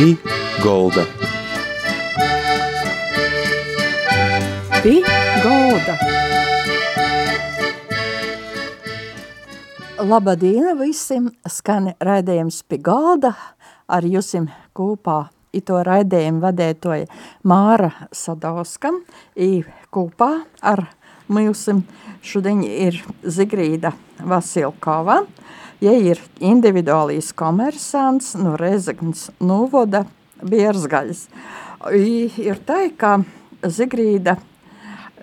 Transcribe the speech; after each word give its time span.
Pī 0.00 0.14
Golda. 0.62 1.02
Pī 4.80 4.94
Golda. 5.44 5.96
Labadien 10.00 10.70
visiem! 10.80 11.26
Skan 11.44 11.90
raidījums 12.00 12.62
pie 12.64 12.78
galda 12.80 13.34
ar 13.92 14.08
jusim 14.08 14.48
kopā. 14.72 15.26
Ito 15.52 15.82
raidījumu 15.84 16.46
vadētoja 16.46 17.04
Māra 17.44 17.92
Sadauska. 18.08 18.94
I 19.36 19.66
kopā 19.92 20.30
ar 20.64 20.86
mūsim 21.28 21.84
šodien 22.24 22.64
ir 22.64 23.02
Zigrīda 23.20 23.92
Vasilkova. 24.24 25.26
Ja 25.80 25.94
ir 25.96 26.18
individuālīs 26.44 27.30
komersants 27.32 28.34
no 28.36 28.52
Rezeknas 28.60 29.30
Nuvoda 29.40 30.02
Bierzgaļas. 30.44 31.22
I 31.96 32.26
ir 32.42 32.60
tā, 32.68 32.82
ka 33.00 33.22
Zigrīda 33.64 34.34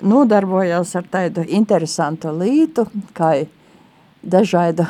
nodarbojās 0.01 0.95
ar 0.97 1.05
tādu 1.13 1.45
interesantu 1.45 2.33
lītu, 2.33 2.87
kā 3.13 3.35
dažādu 4.25 4.87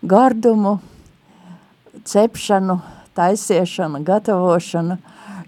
gardumu, 0.00 0.78
cepšanu, 2.08 2.80
taisiešanu, 3.12 4.00
gatavošanu. 4.08 4.96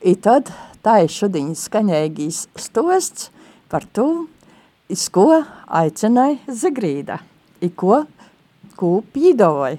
I 0.04 0.16
tad 0.20 0.52
tā 0.84 1.00
ir 1.06 1.16
šodien 1.16 1.54
skaņēgīs 1.56 2.46
stosts 2.60 3.30
par 3.72 3.88
to, 3.88 4.26
iz 4.92 5.08
ko 5.08 5.30
aicināja 5.64 6.40
Zigrīda, 6.60 7.20
i 7.64 7.72
ko, 7.72 8.04
ko 8.80 9.00
pīdoja. 9.14 9.78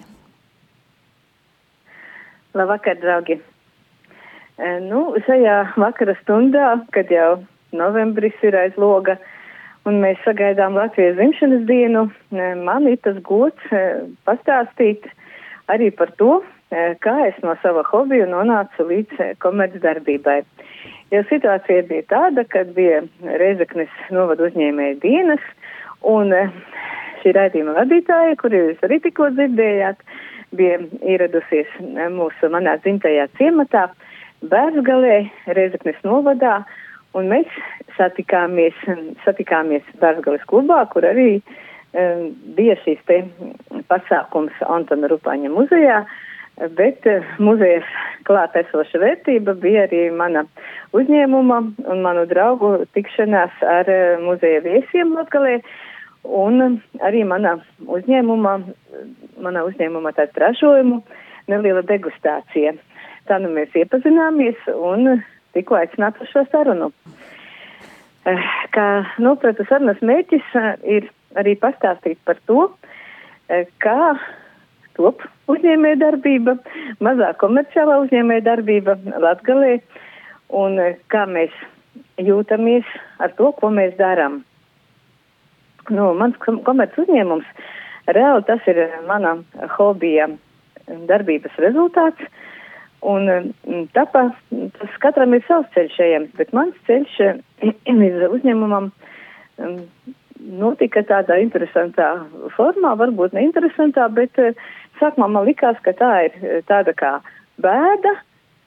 Labvakar, 2.58 3.00
draugi! 3.02 3.40
E, 4.62 4.72
nu, 4.84 5.06
šajā 5.26 5.58
vakara 5.80 6.14
stundā, 6.20 6.74
kad 6.94 7.10
jau 7.14 7.40
novembris 7.74 8.36
ir 8.46 8.58
aiz 8.60 8.76
loga, 8.80 9.16
un 9.88 10.02
mēs 10.04 10.20
sagaidām 10.26 10.76
Latvijas 10.78 11.16
dzimšanas 11.18 11.64
dienu, 11.70 12.06
man 12.66 12.90
ir 12.92 13.00
tas 13.06 13.18
gods 13.26 13.72
e, 13.74 13.84
pastāstīt 14.28 15.08
arī 15.72 15.90
par 15.96 16.12
to, 16.20 16.42
e, 16.70 16.92
kā 17.02 17.16
es 17.30 17.40
no 17.46 17.56
sava 17.64 17.86
hobija 17.88 18.28
nonācu 18.30 18.86
līdz 18.92 19.24
e, 19.24 19.30
komercdarbībai. 19.42 20.42
Jo 21.12 21.24
situācija 21.32 21.88
bija 21.90 22.06
tāda, 22.12 22.46
kad 22.52 22.76
bija 22.76 23.02
Reizeknes 23.40 23.92
novada 24.16 24.46
uzņēmēja 24.48 25.00
dienas, 25.02 25.48
un 26.08 26.36
šī 27.24 27.34
raidījuma 27.38 27.78
vadītāja, 27.80 28.38
kuru 28.42 28.66
jūs 28.66 28.86
arī 28.88 29.00
tikko 29.06 29.32
dzirdējāt, 29.38 30.06
bija 30.58 30.78
ieradusies 31.08 31.74
mūsu 32.12 32.52
manā 32.54 32.78
dzimtajā 32.84 33.30
ciematā, 33.40 33.90
Bērsgalē, 34.42 35.18
Reizeknes 35.54 36.00
novadā, 36.02 36.64
Un 37.18 37.28
mēs 37.28 37.48
satikāmies, 37.98 38.78
satikāmies 39.26 39.88
Bērzgalis 40.00 40.44
klubā, 40.48 40.80
kur 40.94 41.04
arī 41.08 41.42
um, 41.42 42.30
bija 42.56 42.78
šīs 42.86 43.02
te 43.10 43.20
pasākums 43.92 44.56
Antona 44.64 45.10
Rupaņa 45.12 45.52
muzejā, 45.52 46.00
bet 46.78 47.08
uh, 47.12 47.34
muzejas 47.44 47.88
klāt 48.28 48.56
esoša 48.64 49.04
vērtība 49.04 49.58
bija 49.60 49.90
arī 49.90 50.06
mana 50.16 50.46
uzņēmuma 50.96 51.60
un 51.92 52.04
manu 52.06 52.24
draugu 52.32 52.78
tikšanās 52.96 53.60
ar 53.60 53.92
uh, 53.92 54.24
muzeja 54.24 54.64
viesiem 54.64 55.12
Latgalē. 55.18 55.60
Un 56.24 56.82
arī 57.02 57.24
mana 57.26 57.56
uzņēmuma, 57.82 58.54
mana 59.42 59.64
uzņēmuma 59.66 60.14
tāda 60.18 60.46
ražojumu 60.46 61.02
neliela 61.50 61.82
degustācija. 61.88 62.76
Tā 63.30 63.40
nu 63.42 63.50
mēs 63.56 63.74
iepazināmies 63.78 64.60
un 64.76 65.24
tikko 65.56 65.80
aicināts 65.80 66.22
uz 66.22 66.30
šo 66.34 66.46
sarunu. 66.52 66.92
Eh, 68.22 68.42
kā 68.76 68.88
nopratu 69.18 69.66
sarunas 69.66 70.02
mērķis 70.06 70.54
eh, 70.60 70.70
ir 70.98 71.10
arī 71.42 71.56
pastāstīt 71.58 72.20
par 72.26 72.38
to, 72.46 72.68
eh, 73.50 73.66
kā 73.82 74.14
top 74.94 75.24
uzņēmē 75.50 75.96
darbība, 75.98 76.58
mazā 77.02 77.32
komerciālā 77.42 77.98
uzņēmē 78.04 78.38
darbība 78.46 79.00
Latgalē 79.26 79.80
un 80.54 80.78
kā 81.10 81.26
mēs 81.26 81.56
jūtamies 82.22 82.86
ar 83.20 83.34
to, 83.40 83.50
ko 83.58 83.72
mēs 83.74 83.98
darām. 83.98 84.44
Nu, 85.90 86.12
mans 86.18 86.38
komerc 86.42 86.98
uzņēmums 87.02 87.48
reāli 88.12 88.46
tas 88.48 88.70
ir 88.70 88.84
mana 89.10 89.38
hobija 89.78 90.30
darbības 91.10 91.58
rezultāts. 91.64 92.22
Un 93.02 93.26
mm, 93.26 93.88
tāpēc 93.96 94.36
tas 94.78 94.98
katram 95.02 95.34
ir 95.34 95.42
savs 95.48 95.72
ceļš 95.74 96.00
ejams, 96.06 96.34
bet 96.38 96.52
mans 96.54 96.78
ceļš 96.86 97.16
iz 98.08 98.26
uzņēmumam 98.30 98.92
notika 100.42 101.04
tādā 101.06 101.38
interesantā 101.42 102.14
formā, 102.56 102.96
varbūt 103.00 103.36
neinteresantā, 103.38 104.08
bet 104.14 104.38
eh, 104.42 104.58
sākumā 105.00 105.30
man 105.30 105.48
likās, 105.50 105.80
ka 105.86 105.94
tā 105.98 106.12
ir 106.28 106.38
eh, 106.42 106.60
tāda 106.70 106.94
kā 106.98 107.14
bēda, 107.62 108.16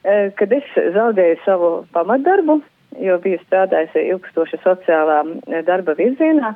eh, 0.05 0.31
kad 0.39 0.53
es 0.55 0.71
zaudēju 0.95 1.41
savu 1.45 1.71
pamatdarbu, 1.95 2.61
jo 3.03 3.19
biju 3.23 3.41
strādājusi 3.43 4.05
ilgstoši 4.13 4.61
sociālā 4.63 5.21
darba 5.67 5.97
virzienā, 5.99 6.53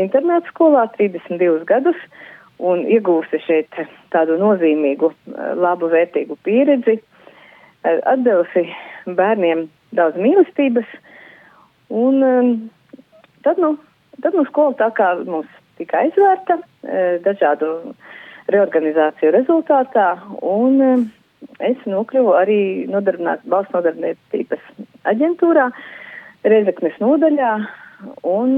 internāta 0.00 0.48
skolā 0.50 0.86
32 0.96 1.64
gadus 1.68 1.98
un 2.62 2.84
iegūsi 2.86 3.40
šeit 3.42 3.80
tādu 4.14 4.36
nozīmīgu, 4.40 5.10
labu, 5.58 5.90
vērtīgu 5.92 6.36
pieredzi 6.46 7.00
atdevusi 7.82 8.68
bērniem 9.18 9.66
daudz 9.96 10.20
mīlestības. 10.22 10.86
Un 11.92 12.22
um, 12.24 12.52
tad, 13.44 13.58
nu, 13.60 13.74
tad 14.22 14.36
nu 14.38 14.46
skola 14.48 14.76
tā 14.78 14.92
kā 14.96 15.08
mums 15.26 15.50
tika 15.80 16.04
aizvērta 16.04 16.60
dažādu 17.24 17.72
reorganizāciju 18.52 19.32
rezultātā, 19.34 20.06
un 20.42 20.80
es 21.62 21.84
nokļuvu 21.88 22.34
arī 22.38 22.60
nodarbināt, 22.90 23.44
valsts 23.50 23.74
nodarbinātības 23.76 24.70
aģentūrā, 25.12 25.68
Reizeknes 26.42 26.96
nodaļā, 26.98 27.52
un 28.26 28.56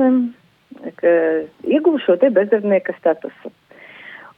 ieguvu 1.65 2.01
šo 2.05 2.17
te 2.21 2.31
bezdarbnieka 2.35 2.97
statusu. 2.99 3.53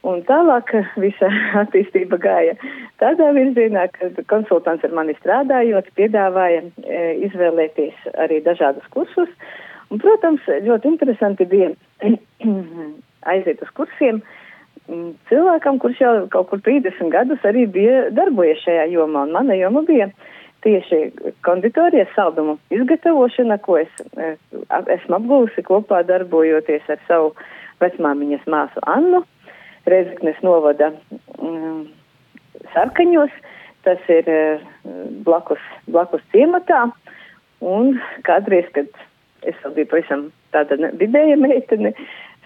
Un 0.07 0.21
tālāk 0.27 0.71
visa 1.01 1.29
attīstība 1.63 2.19
gāja 2.21 2.55
tādā 3.01 3.31
virzienā, 3.35 3.87
ka 3.95 4.11
konsultants 4.31 4.85
ar 4.85 4.93
mani 4.95 5.15
strādājot, 5.17 5.89
piedāvāja 5.97 6.63
e, 6.63 7.01
izvēlēties 7.27 8.11
arī 8.25 8.41
dažādus 8.45 8.85
kursus. 8.93 9.31
Un, 9.91 10.01
protams, 10.03 10.43
ļoti 10.65 10.91
interesanti 10.93 11.47
bija 11.47 11.71
aiziet 13.31 13.63
uz 13.63 13.71
kursiem 13.77 14.21
cilvēkam, 15.27 15.79
kurš 15.83 15.99
jau 15.99 16.11
kaut 16.31 16.49
kur 16.51 16.61
30 16.63 17.11
gadus 17.11 17.43
arī 17.47 17.65
bija 17.71 18.07
darbojies 18.15 18.63
šajā 18.63 18.87
jomā. 18.93 19.25
Un 19.27 19.35
mana 19.35 19.57
joma 19.59 19.83
bija 19.87 20.09
tieši 20.67 20.99
konditorijas 21.47 22.09
saldumu 22.15 22.57
izgatavošana, 22.75 23.57
ko 23.63 23.77
es 23.79 23.91
esmu 24.97 25.19
apgūsi 25.21 25.63
kopā 25.67 26.01
darbojoties 26.07 26.89
ar 26.91 26.99
savu 27.07 27.31
vecmāmiņas 27.83 28.47
māsu 28.51 28.83
Annu. 28.91 29.23
Reizeknes 29.87 30.39
novada 30.43 30.89
mm, 31.39 31.85
sarkaņos, 32.73 33.31
tas 33.87 34.09
ir 34.11 34.27
mm, 34.27 35.21
blakus, 35.27 35.63
blakus 35.87 36.25
ciematā, 36.33 36.89
un 37.63 37.95
kādreiz, 38.27 38.67
kad 38.75 38.89
es 39.47 39.55
vēl 39.63 39.77
biju 39.77 39.91
pavisam 39.93 40.25
tāda 40.51 40.91
vidēja 40.99 41.39
meitene, 41.39 41.93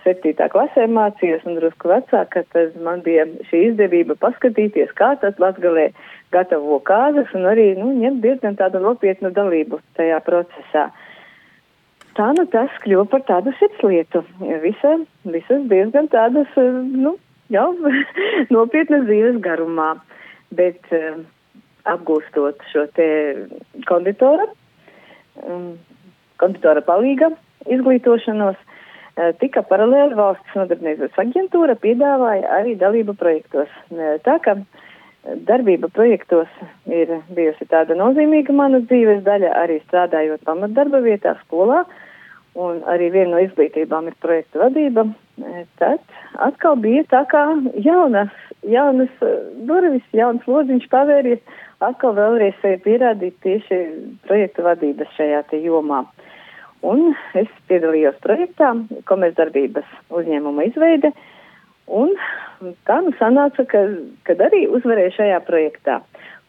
septītā 0.05 0.47
klasē 0.51 0.87
mācījos 0.89 1.45
un 1.49 1.59
drusku 1.59 1.91
vecāka, 1.91 2.43
tad 2.53 2.75
man 2.81 3.03
bija 3.05 3.27
šī 3.49 3.63
izdevība 3.71 4.17
paskatīties, 4.21 4.93
kā 4.97 5.13
tad 5.21 5.39
Latgalē 5.41 5.91
gatavo 6.33 6.79
kāzas 6.87 7.31
un 7.37 7.47
arī, 7.51 7.71
nu, 7.77 7.91
ņemt 8.01 8.21
diezgan 8.23 8.57
tādu 8.59 8.81
nopietnu 8.83 9.33
dalību 9.35 9.81
tajā 9.99 10.21
procesā. 10.25 10.89
Tā 12.17 12.31
nu 12.35 12.45
tas 12.51 12.71
kļuva 12.83 13.05
par 13.11 13.21
tādu 13.27 13.53
sirdslietu. 13.59 14.23
Visa, 14.63 14.97
visas 15.23 15.67
diezgan 15.71 16.09
tādas, 16.11 16.49
nu, 16.57 17.15
jau 17.53 17.69
nopietnas 18.55 19.05
dzīves 19.07 19.39
garumā. 19.43 19.93
Bet 20.51 20.83
uh, 20.91 21.21
apgūstot 21.87 22.59
šo 22.71 22.83
te 22.97 23.07
konditora, 23.87 24.49
um, 25.47 25.77
konditora 26.41 26.83
palīga 26.83 27.31
izglītošanos, 27.71 28.59
tika 29.41 29.63
paralēli 29.67 30.17
valsts 30.17 30.55
nodarbinātības 30.57 31.19
aģentūra 31.23 31.75
piedāvāja 31.81 32.47
arī 32.59 32.77
dalību 32.79 33.17
projektos. 33.19 33.71
Uh, 33.91 34.15
tā 34.25 34.37
kā 34.45 34.57
darbība 35.47 35.91
projektos 35.93 36.49
ir 36.89 37.17
bijusi 37.35 37.67
tāda 37.69 37.97
nozīmīga 37.99 38.55
manas 38.55 38.87
dzīves 38.89 39.21
daļa, 39.27 39.51
arī 39.63 39.81
strādājot 39.87 40.47
pamatdarba 40.47 41.03
vietā 41.05 41.35
skolā. 41.43 41.83
Uh, 41.83 42.07
un 42.59 42.81
arī 42.91 43.09
viena 43.13 43.35
no 43.35 43.41
izglītībām 43.45 44.09
ir 44.09 44.15
projekta 44.23 44.65
vadība, 44.65 45.05
tad 45.79 46.01
atkal 46.43 46.77
bija 46.83 47.03
tā 47.11 47.23
kā 47.31 47.43
jaunas, 47.85 48.33
jaunas 48.67 49.11
durvis, 49.67 50.03
jauns 50.15 50.47
lodziņš 50.47 50.87
pavēries, 50.91 51.39
atkal 51.81 52.15
vēlreiz 52.17 52.57
sevi 52.61 52.81
pierādīt 52.83 53.37
tieši 53.45 53.79
projektu 54.27 54.67
vadības 54.67 55.15
šajā 55.17 55.45
jomā. 55.63 56.03
Un 56.81 57.11
es 57.37 57.49
piedalījos 57.69 58.17
projektā, 58.23 58.71
komercdarbības 59.09 59.89
uzņēmuma 60.17 60.65
izveide, 60.69 61.11
un 61.85 62.15
tā 62.89 62.97
nu 63.05 63.13
sanāca, 63.19 63.65
ka, 63.69 63.83
kad 64.25 64.41
arī 64.47 64.63
uzvarēju 64.71 65.13
šajā 65.19 65.41
projektā. 65.45 65.99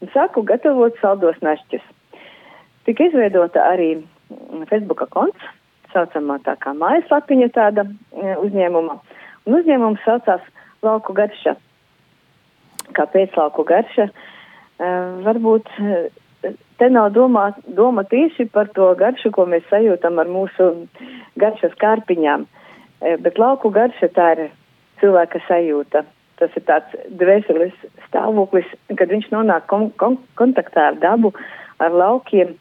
Un 0.00 0.10
sāku 0.14 0.44
gatavot 0.48 0.96
saldos 1.02 1.36
našķus. 1.44 1.84
Tika 2.88 3.10
izveidota 3.10 3.66
arī 3.74 3.90
Facebooka 4.70 5.06
konts, 5.12 5.44
saucamā 5.92 6.38
tā 6.46 6.56
kā 6.62 6.72
mājaslapiņa 6.74 7.50
tāda 7.52 7.84
e, 7.84 8.32
uzņēmuma. 8.40 8.96
Un 9.46 9.58
uzņēmums 9.60 10.02
saucās 10.06 10.48
Lauku 10.82 11.14
garša. 11.14 11.54
Kāpēc 12.96 13.36
lauku 13.38 13.62
garša? 13.68 14.08
Uh, 14.82 15.20
varbūt 15.22 15.68
te 16.78 16.88
nav 16.90 17.12
domā, 17.16 17.50
doma 17.66 18.04
tieši 18.08 18.48
par 18.52 18.70
to 18.76 18.92
garšu, 18.98 19.30
ko 19.34 19.46
mēs 19.50 19.66
sajūtam 19.70 20.18
ar 20.18 20.30
mūsu 20.30 20.72
garšas 21.40 21.76
kārpiņām, 21.82 22.46
uh, 22.46 22.62
bet 23.22 23.38
lauku 23.38 23.70
garša 23.70 24.10
tā 24.16 24.32
ir 24.36 24.42
cilvēka 25.02 25.42
sajūta. 25.48 26.04
Tas 26.40 26.54
ir 26.58 26.64
tāds 26.66 26.94
dvēseles 27.20 27.74
stāvoklis, 28.08 28.66
kad 28.98 29.10
viņš 29.12 29.28
nonāk 29.34 29.68
kon 29.70 29.90
kon 30.00 30.18
kontaktā 30.38 30.88
ar 30.90 30.98
dabu, 31.02 31.32
ar 31.78 31.94
laukiem, 31.94 32.54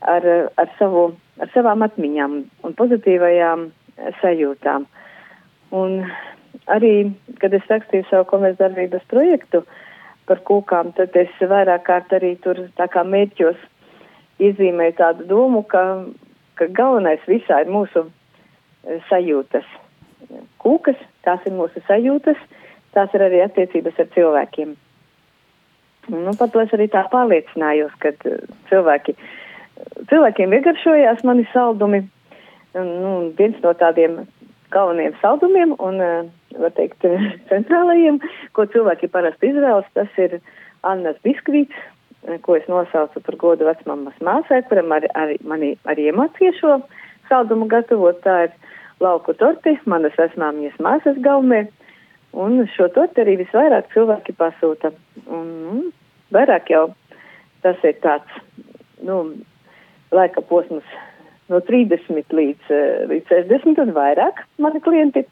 ar, 0.00 0.24
ar, 0.56 0.70
savu, 0.78 1.10
ar 1.40 1.50
savām 1.54 1.84
atmiņām 1.84 2.38
un 2.64 2.76
pozitīvajām 2.78 3.68
sajūtām. 4.22 4.86
Un 5.76 5.98
arī, 6.72 6.94
kad 7.42 7.54
es 7.56 7.66
rakstīju 7.68 8.06
savu 8.10 8.28
komercdarbības 8.30 9.04
projektu 9.10 9.64
par 10.26 10.42
kūkām, 10.46 10.92
tad 10.96 11.16
es 11.18 11.32
vairāk 11.40 11.86
kārt 11.86 12.12
arī 12.16 12.34
tur 12.42 12.66
tā 12.78 12.88
kā 12.90 13.04
mērķos 13.06 13.58
izzīmēju 14.42 14.96
tādu 14.98 15.26
domu, 15.30 15.62
ka, 15.70 15.82
ka 16.58 16.68
galvenais 16.76 17.22
visā 17.30 17.62
ir 17.64 17.70
mūsu 17.72 18.06
e, 18.06 18.98
sajūtas. 19.10 19.66
Kūkas, 20.62 20.98
tās 21.24 21.44
ir 21.46 21.54
mūsu 21.56 21.82
sajūtas, 21.86 22.40
tās 22.96 23.14
ir 23.14 23.24
arī 23.28 23.42
attiecības 23.44 24.02
ar 24.02 24.10
cilvēkiem. 24.16 24.74
Nu, 26.12 26.34
par 26.38 26.50
to 26.54 26.62
es 26.62 26.74
arī 26.74 26.88
tā 26.92 27.06
pārliecinājos, 27.12 27.94
ka 28.02 28.12
e, 28.12 28.40
cilvēki, 28.70 29.16
cilvēkiem 30.10 30.58
iegaršojās 30.58 31.24
mani 31.26 31.46
saldumi. 31.52 32.04
Nu, 32.76 33.30
viens 33.38 33.56
no 33.62 33.72
tādiem 33.78 34.24
galvenajiem 34.74 35.14
saldumiem 35.22 35.72
un, 35.78 36.02
var 36.54 36.74
teikt, 36.76 37.04
centrālajiem, 37.50 38.20
ko 38.56 38.66
cilvēki 38.72 39.10
parasti 39.12 39.52
izvēlas, 39.52 39.88
tas 39.96 40.20
ir 40.20 40.38
Annas 40.86 41.18
biskvīts, 41.26 41.76
eh, 42.26 42.38
ko 42.42 42.56
es 42.56 42.66
nosaucu 42.70 43.22
par 43.22 43.38
godu 43.40 43.66
vecmammas 43.68 44.18
māsai, 44.20 44.62
kuram 44.68 44.94
arī, 44.94 45.10
arī, 45.14 45.40
mani 45.42 45.74
arī 45.90 46.10
iemācīja 46.12 46.54
šo 46.60 46.76
saldumu 47.30 47.68
gatavot. 47.68 48.20
Tā 48.22 48.36
ir 48.46 48.54
lauku 49.00 49.34
torti, 49.34 49.76
manas 49.86 50.14
vecmāmiņas 50.18 50.78
māsas 50.78 51.18
gaumē, 51.24 51.66
un 52.32 52.62
šo 52.76 52.88
torti 52.94 53.24
arī 53.24 53.38
visvairāk 53.42 53.90
cilvēki 53.94 54.36
pasūta. 54.38 54.92
Un, 55.26 55.50
un 55.72 55.82
vairāk 56.32 56.70
jau 56.70 56.86
tas 57.64 57.82
ir 57.82 57.98
tāds, 58.04 58.40
nu, 59.02 59.34
laika 60.14 60.40
posms 60.40 60.86
no 61.50 61.60
30 61.60 62.32
līdz, 62.34 62.70
eh, 62.70 63.06
līdz 63.10 63.28
60 63.30 63.82
un 63.82 63.92
vairāk 63.96 64.42
mani 64.58 64.80
klienti. 64.80 65.26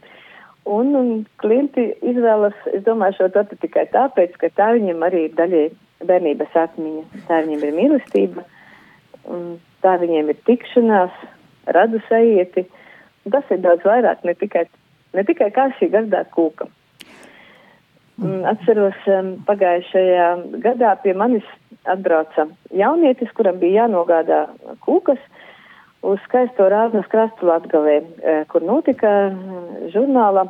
Un, 0.64 0.94
un 0.96 1.08
klienti 1.42 1.90
izvēlas, 2.00 2.56
es 2.72 2.84
domāju, 2.86 3.18
šo 3.18 3.28
torti 3.34 3.58
tikai 3.60 3.84
tāpēc, 3.92 4.36
ka 4.40 4.48
tā 4.56 4.70
viņam 4.78 5.02
arī 5.04 5.26
ir 5.26 5.34
daļai 5.36 5.64
bērnības 6.08 6.56
atmiņa, 6.56 7.24
tā 7.28 7.42
viņam 7.44 7.66
ir 7.66 7.74
mīlestība, 7.76 8.44
tā 9.84 9.92
viņiem 10.00 10.32
ir 10.32 10.40
tikšanās, 10.48 11.18
radu 11.76 12.00
sajieti. 12.08 12.64
Tas 13.32 13.52
ir 13.52 13.60
daudz 13.64 13.84
vairāk, 13.88 14.24
ne 14.24 14.34
tikai, 14.40 14.64
ne 15.16 15.24
tikai 15.24 15.50
kā 15.52 15.68
šī 15.78 15.90
gardā 15.92 16.24
kūka. 16.32 16.68
Atceros, 18.48 18.98
um, 19.10 19.30
pagājušajā 19.48 20.26
gadā 20.62 20.92
pie 21.02 21.16
manis 21.18 21.46
atbrauca 21.90 22.46
jaunietis, 22.72 23.32
kuram 23.36 23.58
bija 23.60 23.84
jānogādā 23.84 24.44
kūkas, 24.84 25.20
uz 26.04 26.20
skaisto 26.26 26.68
Rāznas 26.70 27.08
krastu 27.12 27.48
Latgalē, 27.48 27.96
e, 28.00 28.36
kur 28.52 28.64
notika 28.64 29.10
e, 29.28 29.88
žurnāla 29.94 30.46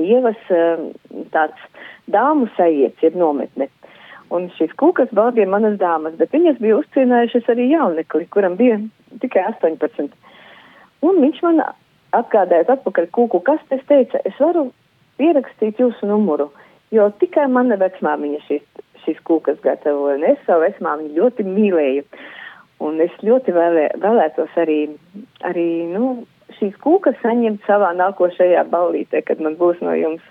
ievas 0.00 0.40
e, 0.50 0.60
tāds 1.34 1.66
dāmu 2.10 2.48
sajiets, 2.58 3.00
ir 3.06 3.16
nometne. 3.18 3.70
Un 4.34 4.48
šīs 4.56 4.72
kūkas 4.80 5.12
baudīja 5.14 5.46
manas 5.50 5.78
dāmas, 5.78 6.16
bet 6.18 6.32
viņas 6.34 6.58
bija 6.62 6.80
uzcīnējušas 6.80 7.50
arī 7.54 7.68
jaunekli, 7.70 8.26
kuram 8.34 8.58
bija 8.58 8.80
tikai 9.22 9.44
18. 9.52 10.10
Un 11.04 11.20
viņš 11.22 11.42
man 11.44 11.62
atgādājot 12.16 12.72
atpakaļ 12.74 13.10
kūku 13.14 13.42
kastes 13.46 13.82
teica, 13.90 14.22
es 14.26 14.38
varu 14.40 14.70
pierakstīt 15.20 15.78
jūsu 15.82 16.08
numuru, 16.10 16.48
jo 16.94 17.06
tikai 17.20 17.46
mana 17.52 17.78
vecmāmiņa 17.78 18.40
šīs, 18.48 18.64
šīs 19.04 19.20
kūkas 19.28 19.60
gatavoja, 19.62 20.18
un 20.18 20.26
es 20.32 20.40
savu 20.48 20.64
vecmāmiņu 20.66 21.20
ļoti 21.20 21.46
mīlēju. 21.46 22.06
Un 22.82 23.00
es 23.00 23.12
ļoti 23.22 23.54
vēlē, 23.54 23.88
vēlētos 24.02 24.54
arī, 24.60 24.78
arī 25.46 25.68
nu, 25.92 26.24
šīs 26.58 26.74
kūkas 26.82 27.16
saņemt 27.22 27.62
savā 27.68 27.92
nākošajā 27.96 28.64
ballītē, 28.72 29.22
kad 29.26 29.40
man 29.40 29.56
būs 29.60 29.80
no 29.84 29.94
jums. 29.96 30.24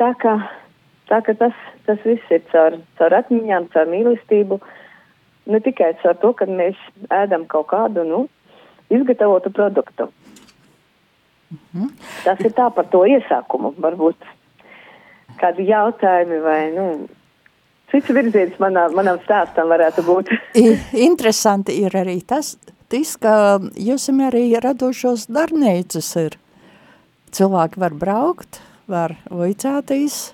Tā 0.00 0.12
kā, 0.20 0.36
tā 1.10 1.20
kā 1.24 1.36
tas, 1.38 1.54
tas 1.86 2.02
viss 2.04 2.34
ir 2.34 2.42
caur, 2.50 2.78
caur 2.98 3.16
atmiņām, 3.20 3.70
caur 3.72 3.88
mīlestību, 3.92 4.60
ne 5.46 5.60
tikai 5.64 5.94
caur 6.02 6.18
to, 6.22 6.32
ka 6.36 6.48
mēs 6.50 6.80
ēdam 7.14 7.46
kaut 7.50 7.70
kādu, 7.72 8.04
nu, 8.04 8.26
izgatavotu 8.90 9.50
produktu. 9.50 10.10
Mm 11.50 11.58
-hmm. 11.74 11.90
Tas 12.24 12.40
ir 12.40 12.52
tā 12.52 12.70
par 12.74 12.86
to 12.90 13.04
iesākumu, 13.06 13.74
varbūt 13.78 14.16
kādi 15.40 15.68
jautājumi 15.68 16.42
vai, 16.42 16.72
nu, 16.72 17.08
cits 17.92 18.10
virziens 18.14 18.56
manā, 18.62 18.86
manam 18.94 19.20
stāstam 19.24 19.70
varētu 19.72 20.04
būt. 20.06 20.32
Interesanti 21.08 21.78
ir 21.84 21.96
arī 21.98 22.18
tas, 22.26 22.56
tis, 22.92 23.16
ka 23.20 23.58
jūs 23.76 24.08
arī 24.28 24.48
radošos 24.62 25.28
darbnīcas 25.32 26.10
ir. 26.24 26.38
Cilvēki 27.36 27.80
var 27.82 27.94
braukt, 27.94 28.60
var 28.88 29.16
uicētīs, 29.30 30.32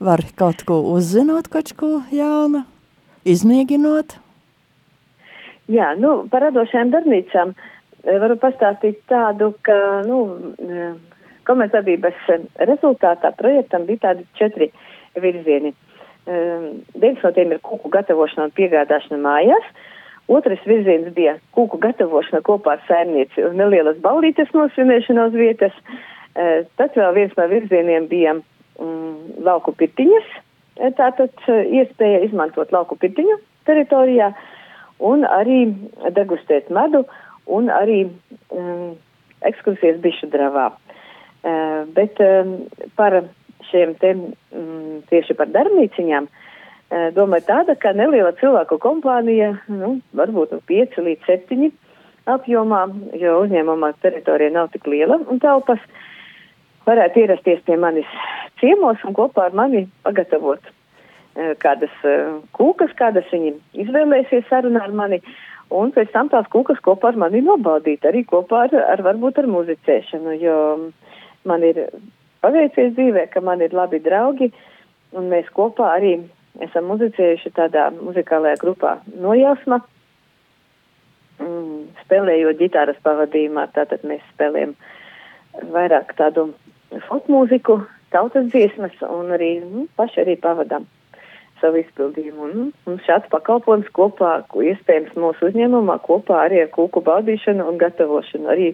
var 0.00 0.24
kaut 0.36 0.64
ko 0.66 0.80
uzzinot, 0.92 1.48
kaut 1.52 1.72
ko 1.76 2.00
jaunu, 2.12 2.64
izmēģinot. 3.24 4.16
Jā, 5.72 5.94
nu, 5.98 6.26
par 6.30 6.46
radošajām 6.46 6.92
darbnīcām 6.94 7.52
eh, 7.52 8.18
varu 8.22 8.36
pastāstīt 8.42 9.00
tādu, 9.10 9.52
ka, 9.66 9.76
nu, 10.06 10.20
eh, 10.62 10.94
komercdarbības 11.46 12.28
rezultātā 12.70 13.32
projektam 13.38 13.86
bija 13.88 14.08
tādi 14.08 14.26
četri 14.38 14.70
virzieni. 15.18 15.72
Um, 16.26 16.80
viens 16.98 17.20
no 17.22 17.30
tiem 17.30 17.52
ir 17.54 17.60
kūku 17.62 17.86
gatavošana 17.94 18.48
un 18.48 18.54
piegādāšana 18.56 19.20
mājās. 19.22 19.66
Otrais 20.26 20.62
virziens 20.66 21.12
bija 21.14 21.36
kūku 21.54 21.78
gatavošana 21.78 22.40
kopā 22.46 22.74
ar 22.74 22.82
saimnieci 22.88 23.44
un 23.46 23.54
nelielas 23.60 24.00
ballītes 24.02 24.50
nosvinēšana 24.56 25.28
uz 25.30 25.36
vietas. 25.38 25.76
Uh, 26.34 26.64
tad 26.80 26.98
vēl 26.98 27.14
viens 27.14 27.36
no 27.38 27.46
virzieniem 27.52 28.08
bija 28.10 28.34
um, 28.34 29.20
lauku 29.46 29.76
pirtiņas. 29.78 30.34
E, 30.76 30.90
tātad 30.98 31.30
uh, 31.46 31.62
iespēja 31.78 32.24
izmantot 32.26 32.74
lauku 32.74 32.98
pirtiņu 32.98 33.38
teritorijā 33.70 34.32
un 35.06 35.22
arī 35.30 35.62
degustēt 36.16 36.74
medu 36.74 37.04
un 37.46 37.70
arī 37.70 38.02
um, 38.50 38.96
ekskursijas 39.46 40.02
bišu 40.02 40.26
dravā. 40.34 40.72
Uh, 41.46 41.86
bet 41.94 42.18
um, 42.18 42.56
par 42.98 43.22
šiem 43.70 43.94
te 44.00 44.12
mm, 44.16 45.06
tieši 45.10 45.36
par 45.38 45.50
darbnīciņām, 45.54 46.28
e, 46.28 47.02
doma 47.16 47.40
ir 47.40 47.46
tāda, 47.48 47.76
ka 47.80 47.94
neliela 47.96 48.34
cilvēku 48.40 48.78
kompānija, 48.82 49.54
nu, 49.72 49.96
varbūt 50.16 50.54
no 50.54 50.62
5 50.70 51.00
līdz 51.08 51.30
7 51.30 51.70
apjomā, 52.36 52.82
jo 53.20 53.38
uzņēmumā 53.44 53.92
teritorija 54.02 54.54
nav 54.54 54.72
tik 54.74 54.88
liela 54.90 55.18
un 55.30 55.40
telpas, 55.42 55.82
varētu 56.86 57.22
ierasties 57.24 57.62
pie 57.66 57.76
manis 57.80 58.08
ciemos 58.60 59.02
un 59.06 59.14
kopā 59.16 59.48
ar 59.48 59.56
mani 59.58 59.86
pagatavot 60.06 60.62
e, 60.62 61.54
kādas 61.62 61.92
e, 62.06 62.16
kūkas, 62.56 62.94
kādas 62.98 63.28
viņi 63.32 63.54
izvēlēsies 63.84 64.48
sarunā 64.50 64.86
ar 64.86 64.96
mani. 64.96 65.20
Un 65.74 65.90
pēc 65.90 66.12
tam 66.14 66.28
tās 66.30 66.46
kūkas 66.52 66.78
kopā 66.84 67.10
ar 67.10 67.16
mani 67.18 67.40
nobaudīt, 67.42 68.04
arī 68.06 68.22
kopā 68.28 68.66
ar, 68.68 68.76
ar 68.94 69.02
varbūt 69.02 69.40
ar 69.42 69.48
muzicēšanu, 69.50 70.36
jo 70.38 70.58
man 71.46 71.64
ir 71.66 71.88
paveicies 72.44 72.94
dzīvē, 72.96 73.28
ka 73.32 73.42
man 73.44 73.62
ir 73.64 73.74
labi 73.76 74.00
draugi, 74.02 74.50
un 75.16 75.30
mēs 75.32 75.48
kopā 75.56 75.92
arī 75.96 76.16
esam 76.64 76.88
muzicējuši 76.90 77.52
tādā 77.56 77.88
muzikālajā 77.96 78.60
grupā 78.62 78.96
Nojausma, 79.20 79.80
mm, 81.40 81.80
spēlējot 82.04 82.60
ģitāras 82.60 83.00
pavadījumā, 83.04 83.68
tātad 83.76 84.04
mēs 84.08 84.24
spēlējam 84.34 84.76
vairāk 85.72 86.14
tādu 86.18 86.50
folk 87.08 87.28
mūziku, 87.32 87.80
tautas 88.14 88.48
dziesmas, 88.52 88.94
un 89.08 89.34
arī 89.36 89.56
nu, 89.64 89.86
paši 89.98 90.22
arī 90.24 90.36
pavadām 90.40 90.86
savu 91.60 91.80
izpildījumu. 91.80 92.48
Un, 92.48 92.72
un 92.88 92.98
šāds 93.06 93.28
pakalpojums 93.32 93.88
kopā, 93.96 94.38
iespējams 94.70 95.16
mūsu 95.18 95.50
uzņēmumā, 95.50 95.98
kopā 96.04 96.42
arī 96.46 96.62
ar 96.64 96.72
kūku 96.74 97.02
baudīšanu 97.06 97.66
un 97.70 97.78
gatavošanu, 97.80 98.50
arī 98.52 98.72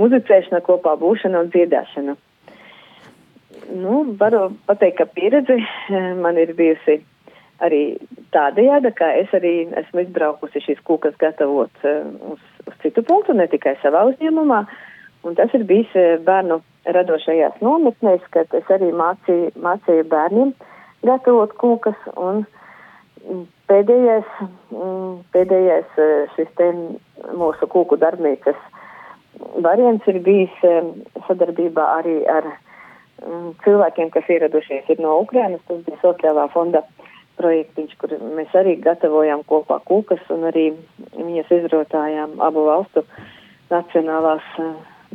muzicēšana 0.00 0.62
kopā 0.66 0.96
būšana 1.00 1.44
un 1.44 1.52
dziedāšana. 1.54 2.16
Nu, 3.70 4.02
varu 4.18 4.50
pateikt, 4.66 4.98
ka 4.98 5.06
pieredze 5.14 5.56
eh, 5.60 6.12
man 6.18 6.38
ir 6.40 6.54
bijusi 6.58 7.00
arī 7.62 7.82
tādējāda, 8.34 8.92
ka 8.96 9.10
es 9.20 9.32
arī 9.36 9.54
esmu 9.82 10.04
izbraukusi 10.04 10.62
šīs 10.64 10.80
kūkas 10.88 11.18
gatavot 11.20 11.84
uh, 11.84 12.08
uz, 12.32 12.40
uz 12.66 12.78
citu 12.82 13.04
punktu, 13.04 13.36
ne 13.36 13.46
tikai 13.52 13.76
savā 13.82 14.06
uzņēmumā. 14.08 14.62
Un 15.28 15.36
tas 15.36 15.52
ir 15.56 15.66
bijis 15.68 15.92
uh, 15.98 16.16
bērnu 16.24 16.62
radošajās 16.96 17.60
nometnēs, 17.60 18.24
kad 18.34 18.48
es 18.56 18.72
arī 18.72 18.88
mācīju, 18.96 19.52
mācīju 19.60 20.08
bērniem 20.08 20.54
gatavot 21.04 21.52
kūkas. 21.60 22.00
Un 22.16 22.46
pēdējais, 23.68 24.32
mm, 24.72 25.12
pēdējais 25.36 26.00
šis 26.38 26.48
te 26.56 26.70
mūsu 27.36 27.68
kūku 27.70 28.00
darbnīcas 28.00 28.56
variants 29.60 30.08
ir 30.08 30.18
bijis 30.24 30.56
sadarbībā 31.28 31.84
arī 32.00 32.16
ar 32.28 32.48
cilvēkiem, 33.64 34.10
kas 34.14 34.28
ieradušies 34.28 34.88
ir 34.92 35.00
no 35.02 35.18
Ukrainas. 35.24 35.62
Tas 35.68 35.82
bija 35.86 36.00
Sociālā 36.02 36.46
fonda 36.52 36.82
projektiņš, 37.40 37.96
kur 38.00 38.14
mēs 38.36 38.54
arī 38.58 38.76
gatavojām 38.84 39.44
kopā 39.48 39.80
kūkas 39.88 40.22
un 40.34 40.46
arī 40.50 40.70
viņas 41.16 41.52
izrotājām 41.60 42.38
abu 42.44 42.66
valstu 42.68 43.04
nacionālās, 43.70 44.46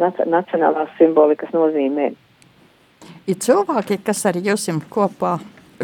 nac, 0.01 0.21
nacionālās 0.25 0.93
simbolikas 0.99 1.53
nozīmē. 1.53 2.13
Ir 3.29 3.37
cilvēki, 3.41 3.99
kas 4.05 4.23
ar 4.29 4.39
jums 4.41 4.67
kopā, 4.89 5.35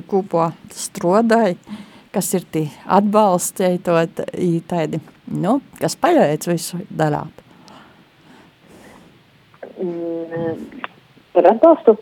kopā 0.09 0.51
strodāja, 0.73 1.57
kas 2.15 2.33
ir 2.37 2.47
tie 2.53 2.65
atbalstēji 2.89 3.83
to 3.85 3.97
tādi, 4.71 5.01
nu, 5.27 5.59
kas 5.79 5.97
palīdz 5.99 6.49
visu 6.49 6.81
darāt? 6.89 7.45
Mm, 9.81 10.90
par 11.41 11.55
atbalstu 11.55 11.97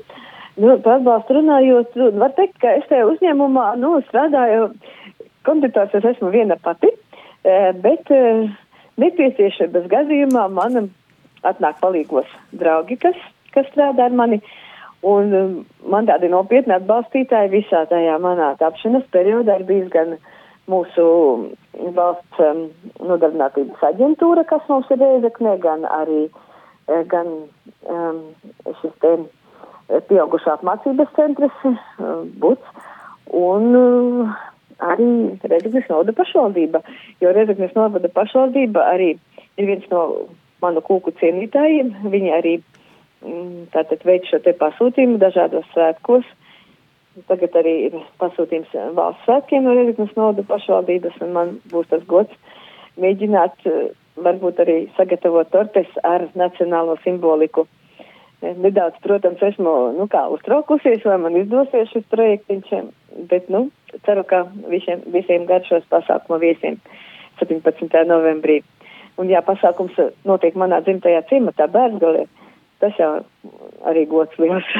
Nu, 0.59 0.73
par 0.83 0.97
atbalstu 0.97 1.37
runājot, 1.37 1.93
nu, 1.95 2.09
var 2.19 2.33
teikt, 2.35 2.57
ka 2.59 2.73
es 2.75 2.87
tajā 2.89 3.05
uzņēmumā 3.07 3.65
nu, 3.79 3.93
strādāju, 4.09 4.65
konditors 5.47 5.93
es 5.95 6.07
esmu 6.09 6.33
viena 6.33 6.57
pati, 6.59 6.89
e, 7.47 7.53
bet 7.79 8.11
e, 8.11 8.49
nepieciešamības 8.99 9.87
gadījumā 9.93 10.49
man 10.51 10.89
atnāk 11.47 11.79
palīgos 11.79 12.27
draugi, 12.59 12.97
kas, 12.99 13.15
kas 13.55 13.69
strādā 13.71 14.09
ar 14.09 14.17
mani. 14.19 14.41
Un 15.07 15.31
e, 15.31 15.45
man 15.87 16.09
tādi 16.11 16.27
nopietni 16.33 16.75
atbalstītāji 16.75 17.53
visā 17.55 17.85
tajā 17.87 18.19
manā 18.19 18.51
tapšanas 18.59 19.07
periodā 19.15 19.61
ir 19.61 19.67
bijis 19.69 19.87
gan 19.95 20.17
mūsu 20.69 21.05
valsts 21.95 22.43
um, 22.43 22.65
nodarbinātības 22.99 23.87
aģentūra, 23.93 24.43
kas 24.49 24.67
mums 24.67 24.91
ir 24.91 24.99
reizeknē, 25.01 25.55
gan 25.63 25.87
arī 25.87 26.25
gan 27.11 27.33
um, 27.89 28.21
šis 28.81 28.95
te 29.03 29.15
pieaugušā 30.09 30.57
apmācības 30.57 31.11
centrs 31.17 31.65
BUCS 32.41 32.85
un 33.39 33.75
uh, 33.77 34.37
arī 34.79 35.07
Rezeknes 35.43 35.87
novada 35.89 36.15
pašvaldība, 36.17 36.81
jo 37.21 37.31
Rezeknes 37.35 37.75
novada 37.77 38.09
pašvaldība 38.13 38.85
arī 38.93 39.13
ir 39.59 39.67
viens 39.67 39.87
no 39.91 40.03
manu 40.63 40.83
kūku 40.85 41.13
cienītājiem. 41.19 41.93
Viņi 42.11 42.33
arī 42.35 42.55
mm, 42.59 43.69
tātad 43.75 44.03
veic 44.07 44.27
šo 44.29 44.41
te 44.43 44.55
pasūtījumu 44.59 45.19
dažādos 45.21 45.67
svētkos. 45.73 46.27
Tagad 47.27 47.55
arī 47.59 47.73
ir 47.89 47.97
pasūtījums 48.21 48.75
valsts 48.95 49.25
svētkiem 49.27 49.65
no 49.65 49.75
Rezeknes 49.75 50.15
novada 50.15 50.45
pašvaldības, 50.47 51.19
un 51.25 51.35
man 51.35 51.57
būs 51.71 51.89
tas 51.91 52.05
gods 52.07 52.55
mēģināt 52.99 53.67
varbūt 54.25 54.63
arī 54.63 54.77
sagatavot 54.97 55.51
tortes 55.53 55.91
ar 56.03 56.27
nacionālo 56.39 56.97
simboliku 57.03 57.67
Nedaudz, 58.39 58.95
protams, 59.03 59.41
esmu, 59.43 59.71
nu 59.97 60.05
kā, 60.07 60.21
uztraukusies, 60.31 61.01
vai 61.03 61.17
man 61.19 61.35
izdosies 61.35 61.89
šis 61.91 62.05
projektiņš, 62.07 62.69
bet, 63.27 63.49
nu, 63.51 63.65
ceru, 64.05 64.23
ka 64.23 64.45
visiem, 64.71 65.01
visiem 65.11 65.43
garšos 65.49 65.83
pasākuma 65.91 66.39
viesiem 66.39 66.77
17. 67.41 67.97
novembrī. 68.07 68.61
Un, 69.19 69.27
ja 69.27 69.43
pasākums 69.43 69.97
notiek 70.23 70.55
manā 70.55 70.79
dzimtajā 70.85 71.25
ciematā, 71.27 71.67
Bērzgalē, 71.67 72.23
tas 72.79 72.95
jau 72.95 73.11
arī 73.91 74.05
gods 74.07 74.39
liels 74.39 74.71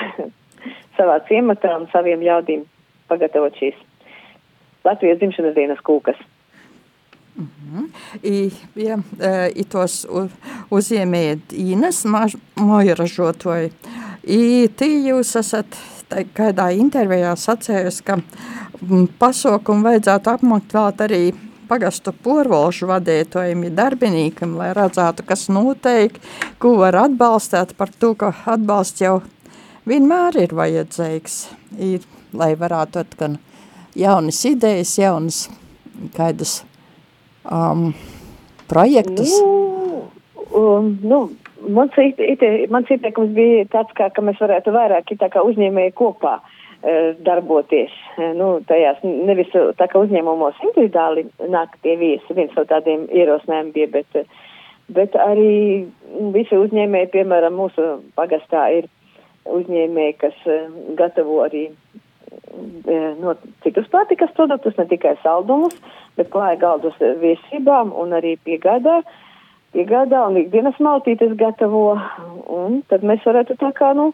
savā 0.98 1.20
ciematā 1.28 1.76
un 1.82 1.90
saviem 1.92 2.24
jaudīm 2.24 2.64
pagatavot 3.12 3.60
šīs 3.60 3.76
Latvijas 4.88 5.20
dzimšanas 5.20 5.58
dienas 5.60 5.84
kūkas. 5.84 6.16
-hmm. 7.40 7.90
I, 8.24 8.52
ja, 8.76 9.00
i 9.56 9.64
tos 9.64 10.06
uzņēmējat 10.70 11.54
Ines 11.54 12.06
moju 12.56 12.96
ražotoju. 12.96 13.70
I 14.24 14.70
tī 14.78 14.90
jūs 15.08 15.36
esat 15.40 15.78
kādā 16.36 16.72
intervijā 16.76 17.36
sacējusi, 17.38 18.04
ka 18.04 18.20
pasaukumu 19.20 19.84
vajadzētu 19.84 20.34
apmaklēt 20.34 21.02
arī 21.06 21.24
pagastu 21.70 22.14
porvalšu 22.26 22.88
vadītājiem, 22.90 23.68
darbinīkam, 23.78 24.56
lai 24.58 24.72
redzētu, 24.74 25.26
kas 25.28 25.48
noteikti, 25.54 26.22
ko 26.62 26.76
var 26.82 26.98
atbalstīt 27.06 27.76
par 27.78 27.94
to, 28.00 28.16
ka 28.18 28.34
atbalsts 28.50 29.04
jau 29.06 29.20
vienmēr 29.90 30.42
ir 30.46 30.56
vajadzīgs, 30.58 31.38
ir, 31.78 32.08
lai 32.34 32.56
varētu 32.58 33.04
atkan 33.04 33.38
jaunas 33.98 34.42
idejas, 34.50 34.98
jaunas 34.98 35.44
kaidas 36.18 36.64
um, 37.46 37.92
projektus? 38.72 39.34
Nu, 39.42 40.08
um, 40.56 40.94
nu, 41.02 41.20
mans, 41.76 41.98
ite, 41.98 42.50
mans 42.72 42.92
ieteikums 42.92 43.34
bija 43.36 43.66
tāds, 43.74 43.94
kā, 43.98 44.10
ka 44.14 44.24
mēs 44.26 44.42
varētu 44.42 44.74
vairāk 44.76 45.14
uzņēmēji 45.44 45.96
kopā 45.98 46.40
uh, 46.40 46.58
darboties. 47.26 47.96
Nu, 48.40 48.52
tajās 48.68 49.02
nevis 49.04 49.52
tā 49.80 49.90
kā 49.90 50.04
uzņēmumos 50.04 50.62
individuāli 50.70 51.28
nāk 51.52 51.76
tie 51.84 51.98
viesi, 52.00 52.36
viens 52.36 52.56
no 52.58 52.66
tādiem 52.70 53.08
ierosinājumiem 53.12 53.74
bija, 53.76 53.90
bet, 53.98 54.38
bet 54.96 55.18
arī 55.20 55.88
visi 56.36 56.56
uzņēmēji, 56.56 57.14
piemēram, 57.16 57.58
mūsu 57.60 57.90
pagastā 58.20 58.70
ir 58.80 58.90
uzņēmēji, 59.50 60.20
kas 60.22 60.46
gatavo 61.00 61.42
arī 61.46 61.70
no 63.22 63.36
citus 63.64 63.88
pārtikas 63.92 64.32
produktus, 64.38 64.78
ne 64.78 64.86
tikai 64.90 65.16
saldumus, 65.24 65.76
bet 66.18 66.32
klāja 66.34 66.60
galdus 66.62 66.98
viesībām 67.22 67.94
un 67.96 68.14
arī 68.18 68.36
piegādā, 68.46 69.00
piegādā 69.76 70.26
un 70.28 70.40
ikdienas 70.42 70.80
maltītes 70.80 71.36
gatavo. 71.40 71.98
Un 72.50 72.82
tad 72.90 73.06
mēs 73.06 73.24
varētu 73.26 73.58
tā 73.62 73.72
kā, 73.78 73.94
nu, 73.98 74.12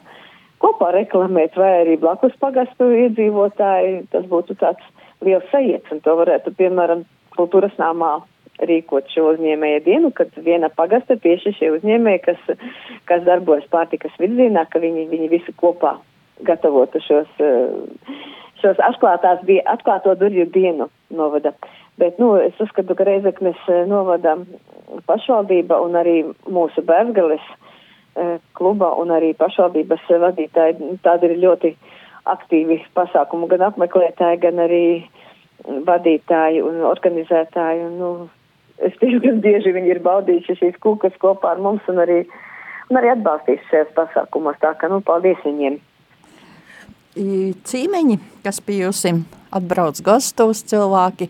kopā 0.64 0.92
reklamēt 0.96 1.58
vai 1.60 1.72
arī 1.82 1.98
blakus 2.02 2.36
pagastu 2.40 2.92
iedzīvotāji. 3.06 4.06
Tas 4.14 4.26
būtu 4.32 4.58
tāds 4.62 4.84
liels 5.26 5.46
sajiets 5.52 5.92
un 5.92 6.02
to 6.06 6.16
varētu, 6.20 6.56
piemēram, 6.60 7.06
kultūras 7.36 7.76
nāmā 7.82 8.18
rīkot 8.56 9.10
šo 9.12 9.34
uzņēmēju 9.34 9.80
dienu, 9.84 10.12
kad 10.16 10.32
viena 10.40 10.70
pagasta 10.72 11.18
tieši 11.20 11.58
šie 11.58 11.74
uzņēmēji, 11.76 12.22
kas, 12.24 12.68
kas 13.10 13.24
darbojas 13.28 13.68
pārtikas 13.72 14.16
virzienā, 14.20 14.64
ka 14.72 14.80
viņi, 14.80 15.10
viņi 15.12 15.32
visi 15.34 15.56
kopā 15.60 15.98
gatavotu 16.44 17.00
šos, 17.00 17.28
eh, 17.40 18.14
šos 18.62 18.80
atklātās, 18.84 19.44
atklāto 19.66 20.16
durvju 20.20 20.46
dienu 20.52 20.90
novada. 21.10 21.54
Bet, 21.98 22.20
nu, 22.20 22.36
es 22.36 22.60
uzskatu, 22.60 22.96
ka 22.96 23.08
Reizeknes 23.08 23.60
eh, 23.72 23.86
novada 23.88 24.36
pašvaldība 25.08 25.80
un 25.80 25.96
arī 25.96 26.18
mūsu 26.52 26.84
Bērzgales 26.84 27.44
eh, 28.16 28.38
kluba 28.54 28.92
un 29.00 29.14
arī 29.16 29.34
pašvaldības 29.38 30.10
vadītāji, 30.10 30.98
tādi 31.04 31.32
ir 31.32 31.44
ļoti 31.44 31.76
aktīvi 32.26 32.82
pasākumu 32.98 33.48
gan 33.48 33.70
apmeklētāji, 33.70 34.42
gan 34.44 34.60
arī 34.60 34.86
vadītāji 35.88 36.64
un 36.66 36.84
organizētāji. 36.90 37.86
Un, 37.88 37.98
nu, 38.02 38.12
es 38.84 38.98
diezgan 39.00 39.40
bieži 39.46 39.72
viņi 39.76 39.94
ir 39.96 40.04
baudījuši 40.04 40.60
šīs 40.62 40.80
kūkas 40.84 41.16
kopā 41.22 41.54
ar 41.56 41.64
mums 41.64 41.86
un 41.92 42.02
arī, 42.04 42.24
un 42.90 43.00
arī 43.00 43.14
atbalstījuši 43.16 43.70
šajos 43.72 43.94
pasākumos. 44.00 44.60
Tā 44.60 44.76
ka, 44.82 44.92
nu, 44.92 45.00
paldies 45.06 45.40
viņiem! 45.46 45.80
Cīmeņi, 47.16 48.20
kas 48.44 48.60
jums 48.68 49.06
atbrauc 49.56 50.02
gastos 50.04 50.64
cilvēki, 50.68 51.30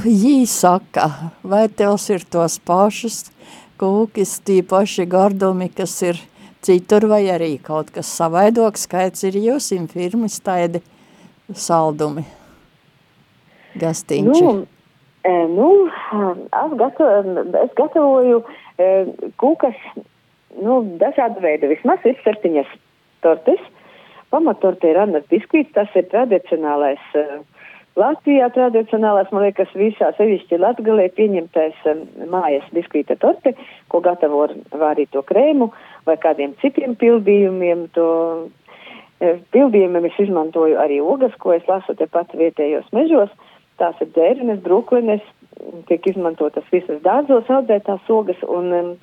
viņi 0.00 0.46
saka, 0.48 1.32
vai 1.42 1.68
tev 1.68 1.98
ir 2.08 2.24
tos 2.24 2.58
pašus 2.62 3.30
kūkis, 3.80 4.38
tī 4.44 4.60
paši 4.66 5.06
gardumi, 5.08 5.70
kas 5.72 5.94
ir 6.04 6.20
citur, 6.64 7.08
vai 7.08 7.24
arī 7.32 7.54
kaut 7.62 7.90
kas 7.94 8.10
savaidoks, 8.12 8.86
kāds 8.90 9.24
ir 9.24 9.38
jūs 9.40 9.72
firmas 9.92 10.38
taidi 10.44 10.82
saldumi, 11.56 12.26
gastīņši? 13.80 14.44
Nu, 14.44 14.66
e, 15.24 15.34
nu 15.48 15.70
es, 15.88 16.76
gatavoju, 16.82 17.46
es 17.64 17.74
gatavoju 17.80 18.42
e, 18.44 18.90
kūkas, 19.40 19.80
nu, 20.60 20.82
dažādu 21.00 21.42
veidu, 21.44 21.72
vismaz 21.72 22.04
ir 22.04 22.20
septiņas 22.24 22.72
tortes, 23.24 23.64
pamatorte 24.30 24.90
ir 24.90 24.98
Annas 25.00 25.26
biskvīts, 25.30 25.74
tas 25.76 25.90
ir 25.98 26.08
tradicionālais 26.12 27.02
uh, 27.18 27.40
Latvijā 27.98 28.46
tradicionālās, 28.54 29.32
man 29.34 29.44
liekas, 29.48 29.70
visā 29.74 30.12
sevišķi 30.14 30.60
latgalē 30.62 31.08
pieņemtais 31.16 31.80
um, 31.90 32.04
mājas 32.30 32.66
biskvīta 32.74 33.16
torte, 33.20 33.56
ko 33.90 34.00
gatavo 34.04 34.44
ar 34.46 34.54
vārīto 34.82 35.24
krēmu 35.26 35.72
vai 36.06 36.16
kādiem 36.22 36.54
citiem 36.62 36.94
pildījumiem. 37.00 37.88
To 37.98 38.06
uh, 38.46 39.40
pildījumiem 39.56 40.06
es 40.06 40.22
izmantoju 40.22 40.78
arī 40.80 41.00
ogas, 41.02 41.34
ko 41.42 41.56
es 41.56 41.66
lasu 41.68 41.96
tepat 41.98 42.36
vietējos 42.38 42.88
mežos. 42.96 43.34
Tās 43.80 43.98
ir 44.04 44.12
dzērines, 44.14 44.62
brūklenes, 44.62 45.24
tiek 45.88 46.06
izmantotas 46.06 46.66
visas 46.72 47.00
dārzos 47.04 47.48
audētās 47.50 48.06
ogas 48.12 48.40
un 48.46 48.72
um, 48.76 48.94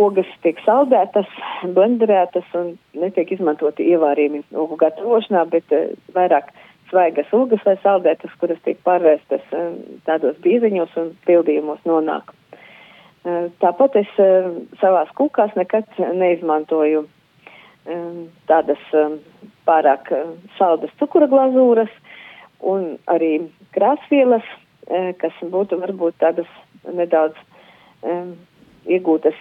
ogas 0.00 0.28
tiek 0.44 0.58
saldētas, 0.64 1.28
blenderētas 1.76 2.48
un 2.58 2.74
netiek 2.98 3.32
izmantoti 3.36 3.86
ievārījumi 3.92 4.42
ogu 4.56 4.78
gatavošanā, 4.80 5.44
bet 5.52 5.72
uh, 5.76 5.92
vairāk 6.16 6.50
svaigas 6.90 7.30
ogas 7.36 7.62
vai 7.66 7.76
saldētas, 7.84 8.34
kuras 8.40 8.60
tiek 8.66 8.80
pārvērstas 8.86 9.54
um, 9.56 9.78
tādos 10.08 10.38
bīziņos 10.44 10.96
un 11.00 11.14
pildījumos 11.28 11.82
nonāk. 11.88 12.34
Uh, 13.20 13.48
tāpat 13.62 14.00
es 14.00 14.12
savās 14.80 15.10
kūkās 15.18 15.56
nekad 15.58 15.88
neizmantoju 15.98 17.06
tādas 18.46 18.80
pārāk 19.66 20.10
saldas 20.58 20.92
cukura 21.00 21.26
glazūras 21.30 21.90
un 22.60 22.98
arī 23.08 23.48
krāsvielas, 23.74 24.44
kas 25.20 25.38
būtu 25.52 25.78
varbūt 25.80 26.18
tādas 26.20 26.50
nedaudz 26.84 27.38
iegūtas 28.90 29.40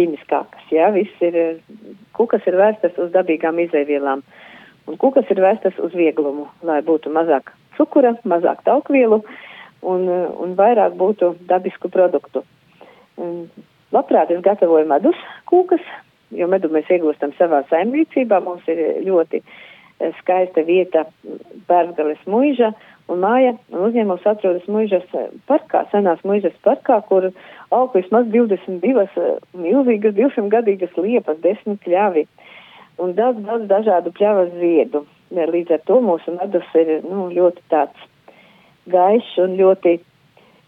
ķīmiskākas. 0.00 0.66
Jā, 0.72 0.88
viss 0.96 1.24
ir, 1.24 1.36
kukas 2.16 2.46
ir 2.48 2.56
vērstas 2.56 2.96
uz 2.98 3.12
dabīgām 3.12 3.60
izēvielām. 3.66 4.24
Un 4.88 4.98
kukas 4.98 5.28
ir 5.30 5.42
vērstas 5.44 5.76
uz 5.84 5.92
vieglumu, 5.94 6.48
lai 6.66 6.80
būtu 6.82 7.12
mazāk 7.12 7.52
cukura, 7.76 8.16
mazāk 8.24 8.64
taukvielu 8.66 9.20
un, 9.86 10.06
un 10.10 10.54
vairāk 10.58 10.96
būtu 10.98 11.34
dabisku 11.50 11.92
produktu. 11.92 12.42
Un, 13.20 13.44
labprāt, 13.94 14.32
es 14.32 14.42
gatavoju 14.44 14.88
medus 14.88 15.18
kūkas, 15.50 15.84
jo 16.36 16.48
medu 16.50 16.70
mēs 16.72 16.88
iegūstam 16.90 17.34
savā 17.38 17.62
saimniecībā. 17.70 18.40
Mums 18.44 18.66
ir 18.70 19.02
ļoti 19.06 19.42
skaista 20.20 20.64
vieta 20.64 21.04
Bērngales 21.68 22.22
muiža 22.30 22.72
un 23.10 23.22
māja 23.24 23.54
un 23.72 23.86
uzņēmums 23.88 24.26
atrodas 24.30 24.66
muižas 24.70 25.06
parkā, 25.50 25.84
senās 25.92 26.22
muižas 26.26 26.54
parkā, 26.66 27.00
kur 27.08 27.30
aug 27.74 27.96
vismaz 27.96 28.28
22 28.32 29.06
eh, 29.06 29.32
milzīgas 29.56 30.16
200 30.18 30.48
gadīgas 30.52 30.96
liepas, 30.98 31.40
10 31.44 31.80
kļavi 31.84 32.26
un 33.00 33.14
daudz, 33.18 33.42
daudz 33.46 33.66
dažādu 33.70 34.12
pļavas 34.16 34.54
ziedu. 34.60 35.04
Līdz 35.30 35.76
ar 35.76 35.82
to 35.86 36.00
mūsu 36.02 36.34
medus 36.34 36.66
ir 36.74 37.04
nu, 37.06 37.28
ļoti 37.30 37.62
tāds 37.70 38.08
gaišs 38.90 39.36
un 39.44 39.54
ļoti 39.60 40.00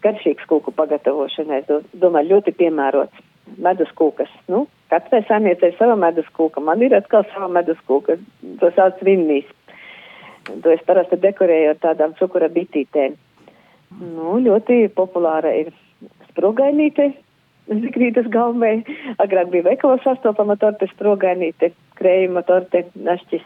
garšīgs 0.03 0.47
kūku 0.47 0.71
pagatavošanai. 0.75 1.63
Es 1.63 1.89
domāju, 1.99 2.37
ļoti 2.37 2.53
piemērots 2.59 3.23
medus 3.63 3.91
kūkas. 3.99 4.31
Nu, 4.51 4.65
katrai 4.91 5.23
saimniecei 5.27 5.73
sava 5.77 5.97
medus 5.99 6.29
kūka. 6.37 6.63
Man 6.63 6.83
ir 6.85 6.95
atkal 6.95 7.27
sava 7.33 7.49
medus 7.51 7.79
kūka. 7.89 8.17
To 8.61 8.71
sauc 8.77 9.03
vinnīs. 9.05 9.49
To 10.47 10.71
es 10.73 10.81
parasti 10.87 11.19
dekorēju 11.23 11.71
ar 11.71 11.79
tādām 11.83 12.15
cukura 12.19 12.49
bitītēm. 12.51 13.15
Nu, 14.01 14.39
ļoti 14.43 14.87
populāra 14.95 15.53
ir 15.55 15.69
sprogainīte, 16.31 17.11
zikrītas 17.69 18.27
galvē. 18.33 18.73
Agrāk 19.23 19.51
bija 19.53 19.69
veikalos 19.69 20.03
sastopama 20.03 20.57
torte 20.59 20.89
sprogainīte, 20.91 21.71
krējuma 21.99 22.43
torte, 22.47 22.85
našķis. 22.95 23.45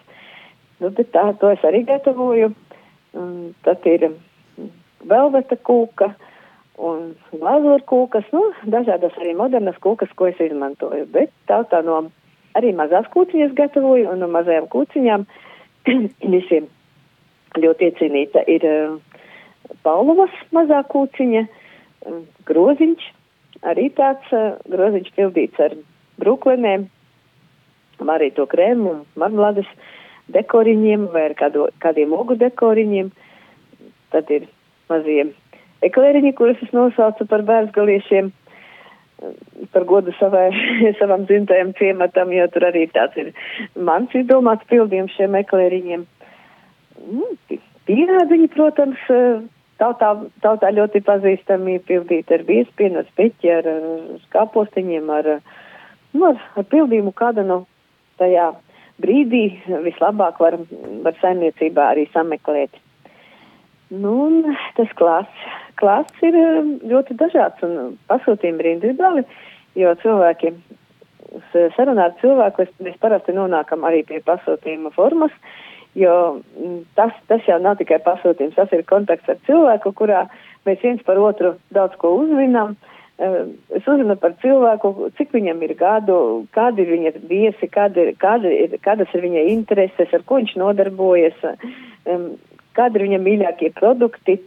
Nu, 0.81 0.89
bet 0.89 1.11
tā, 1.13 1.27
to 1.41 1.51
es 1.53 1.65
arī 1.67 1.83
gatavoju. 1.87 2.53
Un 3.17 3.35
tad 3.65 3.85
ir 3.89 4.09
velveta 5.07 5.57
kūka 5.69 6.11
un 6.77 7.11
glazūra 7.31 7.81
kūkas, 7.89 8.25
nu, 8.35 8.43
dažādas 8.69 9.15
arī 9.17 9.33
modernas 9.37 9.77
kūkas, 9.81 10.11
ko 10.15 10.29
es 10.29 10.41
izmantoju. 10.43 11.07
Bet 11.13 11.33
tā 11.49 11.63
tā 11.71 11.81
no 11.85 12.03
arī 12.57 12.73
mazās 12.77 13.09
kūciņas 13.13 13.55
gatavoju 13.57 14.09
un 14.11 14.21
no 14.21 14.29
mazajām 14.33 14.69
kūciņām 14.73 15.25
visiem 16.35 16.69
ļoti 17.55 17.91
iecienīta 17.91 18.43
ir 18.51 18.65
uh, 18.67 18.97
Paulovas 19.85 20.33
mazā 20.55 20.81
kūciņa, 20.91 21.45
uh, 21.47 22.19
groziņš, 22.49 23.07
arī 23.71 23.89
tāds 23.97 24.33
uh, 24.35 24.57
groziņš 24.71 25.13
pildīts 25.15 25.63
ar 25.63 25.77
brūklenēm, 26.21 26.87
arī 28.07 28.31
to 28.35 28.45
krēmu 28.49 28.91
un 28.91 29.05
marmelades 29.19 29.69
dekoriņiem 30.33 31.07
vai 31.13 31.29
ar 31.29 31.37
kādo, 31.39 31.69
kādiem 31.83 32.13
ogu 32.13 32.37
dekoriņiem. 32.39 33.11
Tad 34.13 34.29
ir 34.31 34.47
mazie 34.91 35.29
eklēriņi, 35.85 36.33
kurus 36.37 36.61
es 36.63 36.73
nosaucu 36.75 37.27
par 37.29 37.43
bērzgaliešiem, 37.47 38.31
par 39.73 39.85
godu 39.89 40.13
savai, 40.19 40.49
savam 40.99 41.25
dzimtajam 41.29 41.73
ciematam, 41.79 42.33
jo 42.35 42.45
tur 42.53 42.67
arī 42.69 42.85
tāds 42.93 43.17
ir 43.21 43.33
mans 43.75 44.13
izdomāts 44.17 44.67
pildījums 44.71 45.15
šiem 45.17 45.37
eklēriņiem. 45.41 46.05
Nu, 47.07 47.27
Pīrādziņi, 47.87 48.49
protams, 48.51 49.03
eh, 49.13 49.43
tautā, 49.79 50.11
tautā 50.43 50.71
ļoti 50.75 51.01
pazīstami 51.07 51.77
pildīti 51.87 52.35
ar 52.35 52.43
biespienu, 52.47 52.99
ar 52.99 53.07
speķi, 53.13 53.51
ar, 53.53 53.69
ar 53.71 54.25
kāpostiņiem, 54.35 55.11
ar, 55.15 55.29
nu, 56.13 56.25
ar, 56.31 56.41
ar 56.59 56.65
pildījumu 56.73 57.13
kādu 57.15 57.45
no 57.47 57.61
tajā 58.19 58.49
brīdī 59.03 59.45
vislabāk 59.85 60.41
var, 60.43 60.57
var 61.05 61.15
saimniecībā 61.21 61.93
arī 61.93 62.07
sameklēt. 62.11 62.75
Nu, 63.93 64.17
un 64.25 64.57
tas 64.75 64.91
klāsts, 64.99 65.45
klāsts 65.79 66.27
ir 66.27 66.35
eh, 66.35 66.59
ļoti 66.91 67.15
dažāds 67.23 67.63
un 67.63 67.95
pasūtījumi 68.11 68.65
ir 68.65 68.71
individuāli, 68.73 69.23
jo 69.79 69.95
cilvēki, 70.03 70.51
sarunā 71.77 72.09
ar 72.09 72.19
cilvēku, 72.19 72.67
mēs 72.83 72.99
parasti 72.99 73.35
nonākam 73.37 73.87
arī 73.87 74.03
pie 74.09 74.19
pasūtījuma 74.27 74.91
formas, 74.95 75.31
uh, 75.31 75.66
jo 75.97 76.13
mm, 76.37 76.83
tas, 76.95 77.15
tas 77.29 77.47
jau 77.49 77.57
nav 77.61 77.79
tikai 77.79 77.99
pasūtījums, 78.05 78.57
tas 78.57 78.73
ir 78.75 78.85
kontakts 78.89 79.29
ar 79.31 79.39
cilvēku, 79.47 79.93
kurā 79.97 80.27
mēs 80.67 80.83
viens 80.83 81.01
par 81.07 81.19
otru 81.21 81.55
daudz 81.73 81.97
ko 82.01 82.13
uzzinām. 82.21 82.75
Eh, 83.17 83.37
es 83.79 83.87
uzzinu 83.89 84.13
par 84.21 84.35
cilvēku, 84.43 84.91
cik 85.17 85.33
viņam 85.33 85.63
ir 85.65 85.73
gadu, 85.79 86.19
kādi 86.53 86.85
ir 86.85 86.93
viņa 86.93 87.13
viesi, 87.29 87.69
kādi 87.73 88.05
ir, 88.05 88.11
kādi 88.21 88.51
ir, 88.65 88.77
kādas 88.83 89.15
ir 89.17 89.25
viņa 89.25 89.47
intereses, 89.55 90.13
ar 90.13 90.25
ko 90.27 90.37
viņš 90.37 90.53
nodarbojas, 90.61 91.39
kādi 92.77 92.99
ir 92.99 93.07
viņa 93.07 93.19
mīļākie 93.23 93.71
produkti, 93.79 94.37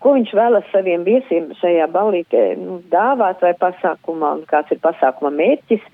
ko 0.00 0.14
viņš 0.16 0.32
vēlas 0.34 0.70
saviem 0.72 1.04
viesiem 1.04 1.52
šajā 1.60 1.90
balītē 1.92 2.44
nu, 2.58 2.80
dāvāt 2.90 3.44
vai 3.44 3.52
pasākumā, 3.60 4.32
un 4.38 4.46
kāds 4.48 4.72
ir 4.72 4.80
pasākuma 4.82 5.30
mērķis, 5.36 5.84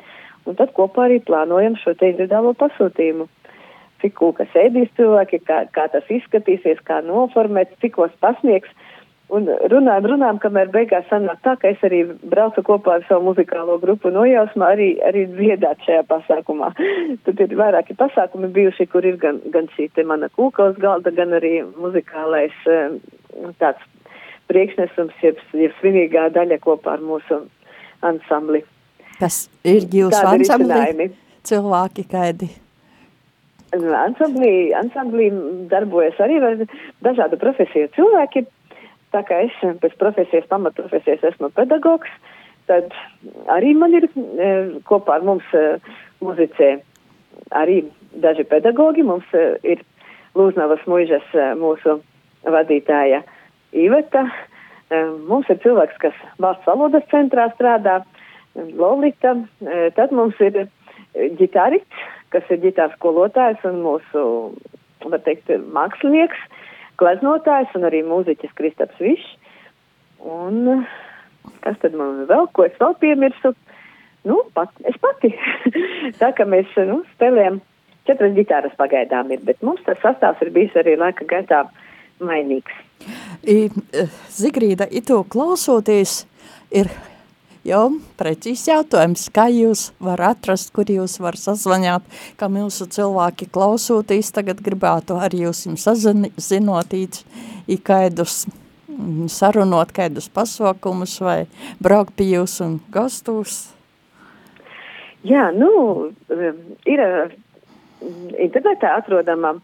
un 0.47 0.57
tad 0.57 0.71
kopā 0.79 1.09
arī 1.09 1.19
plānojam 1.27 1.75
šo 1.83 1.97
te 1.99 2.13
individuālo 2.13 2.55
pasūtījumu 2.63 3.27
cik 4.03 4.17
kūka 4.19 4.47
sēdīs 4.53 4.93
cilvēki, 4.99 5.43
kā, 5.49 5.65
kā 5.75 5.87
tas 5.93 6.07
izskatīsies, 6.13 6.83
kā 6.87 7.01
noformēts, 7.07 7.79
cikos 7.83 8.15
pasniegs. 8.21 8.71
Un 9.35 9.49
runājam, 9.73 10.05
runājam, 10.13 10.37
kamēr 10.39 10.69
beigās 10.71 11.09
sanāk 11.11 11.41
tā, 11.43 11.57
ka 11.59 11.73
es 11.73 11.81
arī 11.87 12.05
braucu 12.31 12.63
kopā 12.67 13.01
ar 13.01 13.07
savu 13.09 13.33
muzikālo 13.33 13.75
grupu 13.83 14.13
nojausmā 14.15 14.69
arī, 14.77 14.93
arī 15.03 15.25
dziedāt 15.33 15.83
šajā 15.83 16.05
pasākumā. 16.07 16.69
Tad 17.27 17.43
ir 17.43 17.57
vairāki 17.59 17.97
pasākumi 17.99 18.53
bijuši, 18.55 18.87
kur 18.93 19.07
ir 19.09 19.19
gan, 19.23 19.41
gan 19.55 19.67
šī 19.75 19.89
te 19.97 20.05
mana 20.07 20.31
kūka 20.31 20.71
uz 20.71 20.79
galda, 20.83 21.11
gan 21.17 21.35
arī 21.35 21.57
muzikālais 21.75 22.55
eh, 22.71 22.95
tāds 23.59 23.83
priekšnesums, 24.47 25.17
jeb, 25.25 25.41
jeb 25.59 25.75
svinīgā 25.81 26.29
daļa 26.37 26.61
kopā 26.63 26.95
ar 26.95 27.03
mūsu 27.03 27.41
ansambli. 28.07 28.63
Kas 29.19 29.47
ir 29.67 29.89
jūsu 29.91 30.23
ansambli? 30.23 31.11
Cilvēki 31.47 32.07
kādi? 32.13 32.53
Ansamblī, 33.77 34.73
ansamblī 34.77 35.31
darbojas 35.71 36.19
arī 36.23 36.39
dažādu 37.05 37.39
profesiju 37.41 37.91
cilvēki. 37.97 38.47
Tā 39.15 39.23
kā 39.27 39.43
es 39.47 39.55
pēc 39.81 39.95
profesijas, 40.01 40.49
pamatprofesijas 40.51 41.23
esmu 41.31 41.51
pedagogs, 41.57 42.11
tad 42.69 42.91
arī 43.53 43.75
man 43.79 43.95
ir 43.95 44.09
e, 44.09 44.49
kopā 44.89 45.19
ar 45.19 45.27
mums 45.27 45.47
e, 45.55 45.79
muzicē 46.25 46.73
arī 47.57 47.85
daži 48.23 48.45
pedagogi. 48.51 49.07
Mums 49.07 49.31
e, 49.33 49.47
ir 49.63 49.85
Lūznavas 50.37 50.83
muižas 50.85 51.25
mūsu 51.57 51.95
vadītāja 52.45 53.23
Iveta. 53.73 54.27
Mums 55.31 55.49
ir 55.49 55.63
cilvēks, 55.63 55.97
kas 56.03 56.19
valsts 56.43 56.69
valodas 56.69 57.07
centrā 57.09 57.47
strādā, 57.55 58.03
Lolita. 58.77 59.33
Tad 59.97 60.13
mums 60.13 60.37
ir 60.45 60.67
ģitārists, 61.41 62.05
kas 62.35 62.47
ir 62.53 62.63
ģitārs 62.65 62.97
skolotājs 62.99 63.65
un 63.69 63.83
mūsu, 63.85 64.23
var 65.07 65.23
teikt, 65.27 65.51
mākslinieks, 65.75 66.41
gleznotājs 67.01 67.75
un 67.79 67.87
arī 67.89 68.03
mūziķis 68.07 68.57
Kristaps 68.59 69.03
Višs. 69.03 69.29
Un 70.27 70.87
kas 71.65 71.79
tad 71.83 71.95
man 71.99 72.25
vēl, 72.31 72.49
ko 72.57 72.67
es 72.67 72.77
vēl 72.81 72.97
piemirsu? 73.03 73.53
Nu, 74.27 74.41
pat, 74.57 74.73
es 74.89 74.97
pati. 75.03 75.31
tā 76.23 76.33
kā 76.35 76.47
mēs, 76.49 76.73
nu, 76.89 77.03
spēlējam 77.15 77.61
četras 78.09 78.35
ģitāras 78.35 78.75
pagaidām 78.79 79.31
ir, 79.35 79.43
bet 79.47 79.63
mums 79.67 79.83
tas 79.87 80.01
sastāvs 80.03 80.43
ir 80.43 80.53
bijis 80.55 80.75
arī 80.79 80.97
laika 80.99 81.27
gaitā 81.31 81.63
mainīgs. 82.23 82.75
I, 83.47 83.69
Zigrīda, 84.33 84.89
itu 84.91 85.21
klausoties, 85.31 86.25
ir 86.75 86.91
jau 87.67 87.87
precīzi 88.19 88.71
jautājums, 88.71 89.27
kā 89.35 89.47
jūs 89.53 89.91
var 90.03 90.23
atrast, 90.31 90.73
kur 90.77 90.89
jūs 90.91 91.19
var 91.23 91.39
sazvanāt, 91.41 92.07
kā 92.39 92.49
mūsu 92.53 92.89
cilvēki 92.93 93.51
klausoties, 93.53 94.33
tagad 94.35 94.63
gribētu 94.65 95.19
ar 95.21 95.35
jūs 95.35 95.67
jums 95.67 95.87
sazinotīt, 95.87 97.23
i 97.67 97.79
kaidus 97.83 98.45
mm, 98.47 99.27
sarunot 99.33 99.93
kādus 99.97 100.29
pasaukumus 100.33 101.19
vai 101.23 101.39
braukt 101.83 102.15
pie 102.19 102.33
jūs 102.37 102.61
un 102.65 102.79
gastos? 102.95 103.65
Jā, 105.27 105.49
nu, 105.51 106.13
ir 106.87 107.03
internetā 108.39 108.95
atrodama 109.01 109.57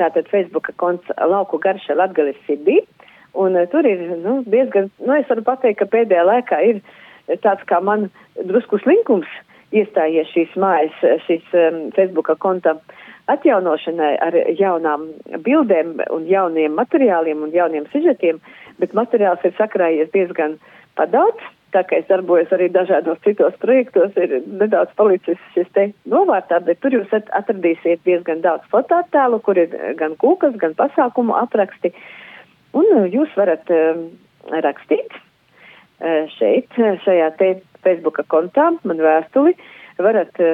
tātad 0.00 0.28
Facebooka 0.32 0.72
konts 0.80 1.12
Lauku 1.18 1.60
garša 1.60 1.96
Latgalis 1.98 2.38
sirdī, 2.46 2.80
un 3.36 3.56
uh, 3.56 3.66
tur 3.72 3.86
ir, 3.88 4.00
nu, 4.22 4.40
diezgan, 4.48 4.88
nu, 5.04 5.14
es 5.16 5.28
varu 5.28 5.44
pateikt, 5.44 5.80
ka 5.82 5.88
pēdējā 5.92 6.24
laikā 6.28 6.60
ir 6.68 6.80
tāds 7.42 7.64
kā 7.70 7.80
man 7.84 8.10
drusku 8.48 8.80
slinkums 8.82 9.30
iestājies 9.72 10.28
šīs 10.32 10.52
mājas, 10.60 10.98
šīs 11.26 11.54
um, 11.56 11.80
Facebooka 11.96 12.36
konta 12.40 12.76
atjaunošanai 13.32 14.12
ar 14.20 14.36
jaunām 14.58 15.08
bildēm 15.46 15.96
un 16.12 16.28
jauniem 16.28 16.76
materiāliem 16.76 17.46
un 17.46 17.54
jauniem 17.54 17.88
sižetiem, 17.92 18.40
bet 18.82 18.94
materiāls 18.98 19.44
ir 19.46 19.54
sakrājies 19.56 20.10
diezgan 20.12 20.58
padaudz, 20.98 21.40
tā 21.72 21.84
kā 21.88 22.02
es 22.02 22.08
darbojos 22.10 22.52
arī 22.52 22.68
dažādos 22.72 23.20
citos 23.24 23.54
projektos, 23.62 24.12
ir 24.20 24.42
nedaudz 24.44 24.92
palicis 24.98 25.40
šis 25.54 25.70
te 25.76 25.88
novārtā, 26.10 26.60
bet 26.66 26.82
tur 26.82 26.98
jūs 26.98 27.14
atradīsiet 27.22 28.02
diezgan 28.04 28.42
daudz 28.44 28.66
fototēlu, 28.74 29.40
kur 29.46 29.60
ir 29.60 29.72
gan 30.00 30.18
kūkas, 30.20 30.58
gan 30.60 30.76
pasākumu 30.76 31.36
apraksti. 31.38 31.94
Un 32.76 33.08
jūs 33.12 33.32
varat 33.38 33.70
uh, 33.72 34.04
rakstīt 34.64 35.16
šeit, 36.36 36.68
šajā 37.04 37.28
te 37.38 37.48
Facebooka 37.84 38.22
kontā, 38.30 38.66
man 38.88 38.98
vēstuli, 39.02 39.52
varat 40.02 40.34
uh, 40.42 40.46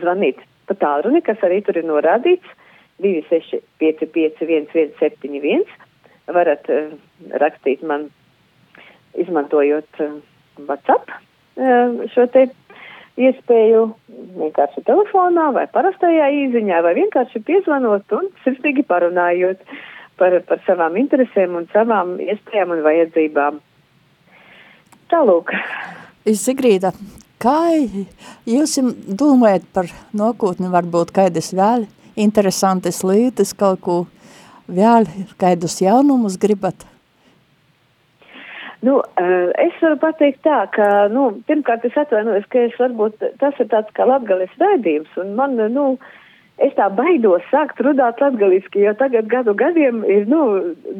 zvanīt 0.00 0.38
pa 0.68 0.74
tālruni, 0.80 1.20
kas 1.24 1.38
arī 1.44 1.58
tur 1.64 1.76
ir 1.80 1.86
norādīts, 1.88 2.48
2655171, 3.02 5.66
varat 6.30 6.64
rakstīt 7.42 7.80
man 7.82 8.00
izmantojot 9.18 9.90
WhatsApp 10.58 11.10
eh, 11.10 11.88
šo 12.14 12.26
te 12.34 12.42
iespēju 13.20 13.82
vienkārši 14.40 14.80
telefonā 14.86 15.46
vai 15.54 15.66
parastajā 15.74 16.26
īziņā 16.44 16.78
vai 16.86 16.94
vienkārši 16.98 17.38
piezvanot 17.46 18.06
un 18.16 18.24
sirsnīgi 18.42 18.82
parunājot 18.88 19.60
par, 20.18 20.32
par 20.48 20.58
savām 20.66 20.92
interesēm 20.98 21.50
un 21.60 21.64
savām 21.74 22.08
iespējām 22.22 22.68
un 22.74 22.80
vajadzībām. 22.86 23.54
Tālūk. 25.14 25.52
Zigrīda, 26.26 26.90
kā 27.38 27.58
jūs 28.50 28.78
domājat 29.06 29.68
par 29.76 29.92
nākotni, 30.16 30.72
varbūt 30.72 31.12
kādas 31.14 31.52
vēl 31.54 31.86
interesantas 32.18 33.04
lietas, 33.06 33.54
kaut 33.54 33.84
ko 33.84 34.00
vēl, 34.66 35.06
kādus 35.38 35.78
jaunumus 35.84 36.40
gribat 36.40 36.86
Nu, 38.84 38.98
es 39.64 39.76
varu 39.80 39.96
pateikt 40.02 40.42
tā, 40.44 40.58
ka, 40.74 40.86
nu, 41.12 41.28
pirmkārt 41.48 41.86
es 41.88 41.94
atvainojos, 41.96 42.44
ka 42.52 42.66
es 42.66 42.74
varbūt 42.76 43.22
tas 43.40 43.56
ir 43.62 43.70
tāds 43.70 43.94
kā 43.96 44.04
latgales 44.08 44.52
raidījums, 44.60 45.14
un 45.22 45.30
man, 45.38 45.54
nu, 45.72 45.84
es 46.60 46.74
tā 46.76 46.90
baidos 46.98 47.46
sākt 47.52 47.80
runāt 47.86 48.20
latgaliski, 48.20 48.82
jo 48.84 48.92
tagad 49.00 49.30
gadu 49.32 49.54
gadiem 49.56 50.02
ir, 50.04 50.26
nu, 50.28 50.42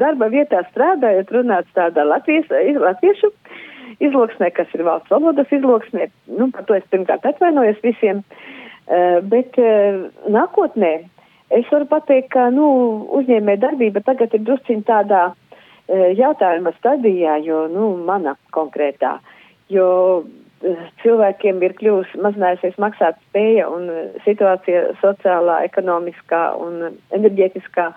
darba 0.01 0.31
vietā 0.33 0.63
strādājot 0.71 1.35
runāts 1.37 1.77
tādā 1.77 2.07
latvies, 2.09 2.49
latviešu 2.87 3.35
izloksnē, 4.01 4.51
kas 4.57 4.71
ir 4.75 4.85
valsts 4.87 5.13
valodas 5.13 5.51
izloksnē, 5.53 6.09
nu, 6.39 6.51
par 6.55 6.67
to 6.69 6.79
es 6.79 6.87
pirmkārt 6.93 7.27
atvainojos 7.29 7.81
visiem, 7.85 8.25
uh, 8.25 9.21
bet 9.23 9.59
uh, 9.61 10.05
nākotnē 10.31 10.93
es 11.55 11.71
varu 11.71 11.87
pateikt, 11.91 12.33
ka, 12.35 12.49
nu, 12.55 12.67
uzņēmē 13.21 13.59
darbība 13.63 14.03
tagad 14.07 14.35
ir 14.35 14.47
drusciņ 14.49 14.85
tādā, 14.89 15.31
E, 15.85 15.97
jautājuma 16.17 16.73
stadijā, 16.79 17.37
jo, 17.45 17.67
nu, 17.69 17.91
mana 18.09 18.39
konkrētā, 18.57 19.19
jo 19.69 20.25
cilvēkiem 21.03 21.61
ir 21.67 21.75
kļuvusi 21.77 22.23
mazinājusies 22.25 22.79
maksāt 22.81 23.19
spēja 23.27 23.67
un 23.69 23.91
situācija 24.25 24.95
sociālā, 25.03 25.59
ekonomiskā 25.69 26.41
un 26.57 26.97
enerģētiskā 27.13 27.91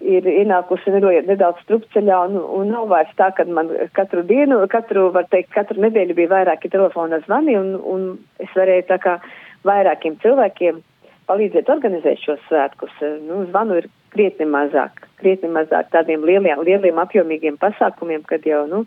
ir 0.00 0.26
ienākusi 0.30 0.92
nedaudz 0.94 1.62
strupceļā 1.64 2.18
un, 2.28 2.38
un 2.38 2.70
nav 2.72 2.88
vairs 2.92 3.10
tā, 3.18 3.30
ka 3.34 3.44
man 3.44 3.70
katru 3.96 4.22
dienu, 4.26 4.60
katru, 4.70 5.08
var 5.14 5.26
teikt, 5.32 5.50
katru 5.54 5.82
nedēļu 5.82 6.14
bija 6.18 6.34
vairāki 6.36 6.70
telefona 6.70 7.18
zvani 7.26 7.56
un, 7.58 7.74
un 7.82 8.06
es 8.38 8.52
varēju 8.54 8.86
tā 8.90 9.00
kā 9.02 9.18
vairākiem 9.66 10.18
cilvēkiem 10.22 10.82
palīdzēt 11.28 11.68
organizēt 11.68 12.22
šos 12.22 12.40
svētkus. 12.48 12.94
Nu, 13.26 13.42
zvanu 13.50 13.80
ir 13.82 13.88
krietni 14.14 14.46
mazāk, 14.48 15.02
krietni 15.20 15.50
mazāk 15.52 15.90
tādiem 15.92 16.24
lieliem, 16.24 16.62
lieliem 16.64 17.00
apjomīgiem 17.02 17.58
pasākumiem, 17.60 18.22
kad 18.30 18.46
jau, 18.48 18.64
nu, 18.70 18.84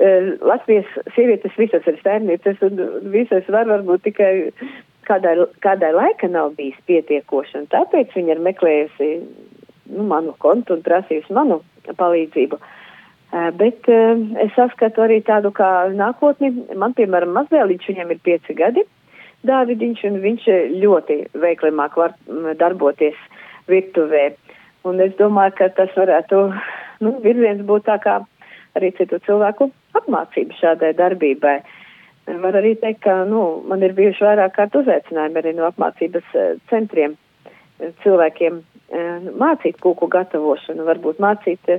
eh, 0.00 0.32
Latvijas 0.40 0.88
sievietes 1.14 1.54
visas 1.58 1.86
ir 1.86 2.00
saimnieces 2.02 2.62
un 2.66 2.80
visas 3.12 3.46
var 3.48 3.68
varbūt 3.70 4.08
tikai 4.08 4.50
kādai, 5.06 5.36
kādai 5.62 5.92
laika 5.94 6.28
nav 6.28 6.56
bijis 6.56 6.78
pietiekoši, 6.88 7.62
un 7.62 7.70
tāpēc 7.70 8.16
viņa 8.16 8.34
ir 8.34 8.44
meklējusi 8.48 9.10
nu, 9.90 10.06
manu 10.10 10.36
kontu 10.42 10.76
un 10.76 10.84
prasījusi 10.86 11.34
manu 11.36 11.60
palīdzību. 11.98 12.60
Uh, 13.30 13.50
bet 13.54 13.86
uh, 13.90 14.22
es 14.42 14.54
saskatu 14.56 15.04
arī 15.06 15.20
tādu 15.26 15.52
kā 15.54 15.90
nākotni. 15.94 16.52
Man, 16.78 16.96
piemēram, 16.98 17.34
mazvēliņš, 17.36 17.92
viņam 17.92 18.14
ir 18.14 18.24
pieci 18.26 18.56
gadi, 18.58 18.86
Dāvidiņš, 19.46 20.00
un 20.04 20.18
viņš 20.20 20.46
ļoti 20.82 21.14
veikli 21.40 21.70
māk 21.72 21.94
var 21.96 22.12
darboties 22.60 23.16
virtuvē. 23.70 24.26
Un 24.84 25.00
es 25.00 25.14
domāju, 25.16 25.54
ka 25.56 25.68
tas 25.76 25.92
varētu, 25.96 26.42
nu, 27.04 27.14
virziens 27.24 27.62
būt 27.68 27.86
tā 27.88 27.96
kā 28.04 28.18
arī 28.76 28.90
citu 28.98 29.20
cilvēku 29.26 29.70
apmācība 29.98 30.56
šādai 30.60 30.92
darbībai. 30.98 31.56
Var 32.40 32.58
arī 32.60 32.74
teikt, 32.78 33.02
ka, 33.06 33.22
nu, 33.28 33.62
man 33.68 33.82
ir 33.82 33.96
bijuši 33.96 34.26
vairāk 34.26 34.54
kārt 34.58 34.76
uzaicinājumi 34.78 35.40
arī 35.40 35.54
no 35.56 35.66
apmācības 35.70 36.36
eh, 36.38 36.52
centriem 36.70 37.16
eh, 37.16 37.90
cilvēkiem 38.04 38.60
eh, 38.60 38.69
mācīt 38.90 39.80
kūku 39.82 40.08
gatavošanu, 40.10 40.86
varbūt 40.88 41.20
mācīt 41.22 41.74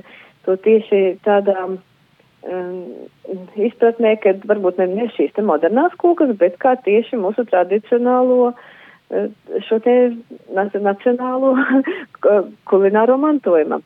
to 0.46 0.56
tieši 0.64 1.18
tādām 1.26 1.76
um, 1.78 2.76
izpratnē, 3.56 4.16
ka 4.22 4.34
varbūt 4.48 4.80
ne 4.80 5.08
šīs 5.16 5.34
te 5.36 5.44
modernās 5.44 5.94
kūkas, 6.00 6.32
bet 6.40 6.56
kā 6.62 6.76
tieši 6.86 7.20
mūsu 7.20 7.44
tradicionālo 7.50 8.54
šo 9.68 9.78
te 9.84 9.94
nacionālo 10.56 11.54
kulināro 12.70 13.18
mantojumu. 13.20 13.82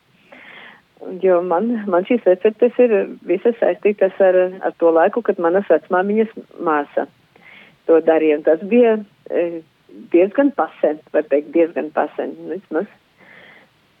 Jo 1.21 1.41
man, 1.45 1.67
man 1.85 2.07
šīs 2.09 2.23
receptes 2.25 2.77
ir 2.81 2.93
visas 3.27 3.57
saistītas 3.59 4.15
ar, 4.23 4.37
ar 4.65 4.73
to 4.81 4.89
laiku, 4.95 5.21
kad 5.21 5.39
manas 5.43 5.67
vecmāmiņas 5.69 6.31
māsa 6.63 7.05
to 7.85 7.99
darīja. 8.07 8.39
Un 8.39 8.45
tas 8.47 8.63
bija 8.71 8.95
e, 9.29 9.43
diezgan 10.13 10.49
pasen, 10.57 10.97
var 11.13 11.27
teikt, 11.29 11.51
diezgan 11.53 11.91
pasen. 11.93 12.33
Vismaz 12.49 12.89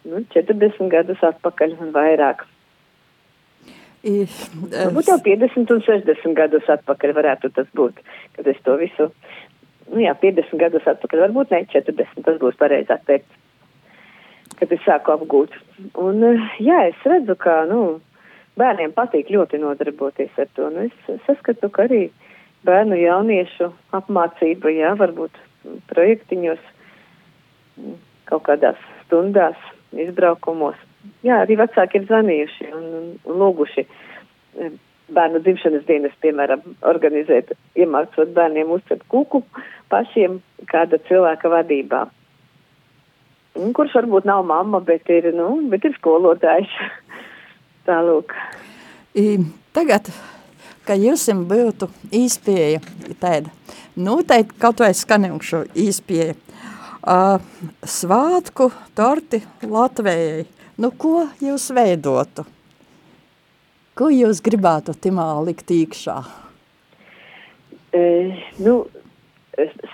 nu, 0.07 0.23
40 0.35 0.91
gadus 0.93 1.23
atpakaļ 1.31 1.75
un 1.83 1.91
vairāk. 1.95 2.45
Es... 4.07 4.33
Varbūt 4.71 5.09
jau 5.11 5.17
50 5.25 5.73
un 5.73 5.83
60 5.83 6.37
gadus 6.37 6.67
atpakaļ 6.77 7.13
varētu 7.17 7.51
tas 7.55 7.69
būt, 7.75 7.99
kad 8.37 8.47
es 8.47 8.59
to 8.63 8.77
visu 8.79 9.11
nu 9.93 10.03
jā, 10.03 10.13
50 10.21 10.59
gadus 10.61 10.87
atpakaļ, 10.89 11.23
varbūt 11.27 11.53
ne 11.53 11.63
40, 11.71 12.23
tas 12.25 12.39
būs 12.41 12.59
pareizāk 12.59 13.03
teikt, 13.07 13.27
kad 14.59 14.73
es 14.73 14.83
sāku 14.85 15.13
apgūt. 15.15 15.55
Un 16.01 16.23
jā, 16.63 16.81
es 16.89 17.07
redzu, 17.07 17.37
ka, 17.39 17.61
nu, 17.69 17.99
bērniem 18.59 18.93
patīk 18.95 19.31
ļoti 19.33 19.61
nodarboties 19.63 20.39
ar 20.41 20.49
to. 20.57 20.71
Nu, 20.73 20.87
es 20.87 21.23
saskatu, 21.27 21.71
ka 21.73 21.87
arī 21.87 22.07
bērnu 22.67 22.97
jauniešu 22.99 23.71
apmācība, 23.95 24.73
jā, 24.75 24.93
varbūt 24.99 25.37
projektiņos, 25.91 26.63
kaut 28.27 28.43
kādās 28.47 28.79
stundās, 29.05 29.59
izbraukumos. 29.95 30.77
Jā, 31.25 31.43
arī 31.43 31.57
vecāki 31.59 32.01
ir 32.01 32.07
zvanījuši 32.09 32.69
un, 32.75 32.85
un, 32.99 33.39
lūguši 33.39 33.85
bērnu 35.15 35.39
dzimšanas 35.45 35.85
dienas, 35.87 36.15
piemēram, 36.23 36.63
organizēt, 36.89 37.53
iemācot 37.79 38.33
bērniem 38.35 38.71
uzcelt 38.75 39.05
kuku 39.11 39.43
pašiem 39.91 40.41
kāda 40.71 40.99
cilvēka 41.07 41.51
vadībā. 41.53 42.05
Un, 43.57 43.71
kurš 43.73 43.95
varbūt 44.01 44.27
nav 44.27 44.43
mamma, 44.45 44.81
bet 44.85 45.07
ir, 45.09 45.31
nu, 45.33 45.49
bet 45.71 45.87
ir 45.87 45.95
skolotājs. 45.97 46.73
Tālūk. 47.87 48.35
I, 49.17 49.39
tagad, 49.73 50.11
ka 50.85 50.97
jums 50.99 51.23
būtu 51.49 51.87
īspēja 52.15 52.83
tāda, 53.21 53.49
nu, 53.95 54.19
tā 54.27 54.41
kaut 54.59 54.83
vai 54.83 54.91
skanējušo 54.95 55.63
īspēja, 55.87 56.35
uh, 57.07 57.39
svātku 57.83 58.69
torti 58.95 59.41
Latvijai. 59.63 60.45
Nu, 60.77 60.91
ko 60.91 61.25
jūs 61.41 61.71
veidotu? 61.73 62.45
Ko 63.97 64.11
jūs 64.13 64.43
gribētu 64.45 64.93
timā 65.01 65.25
likt 65.41 65.71
īkšā? 65.73 66.17
E, 67.97 68.01
nu, 68.61 68.75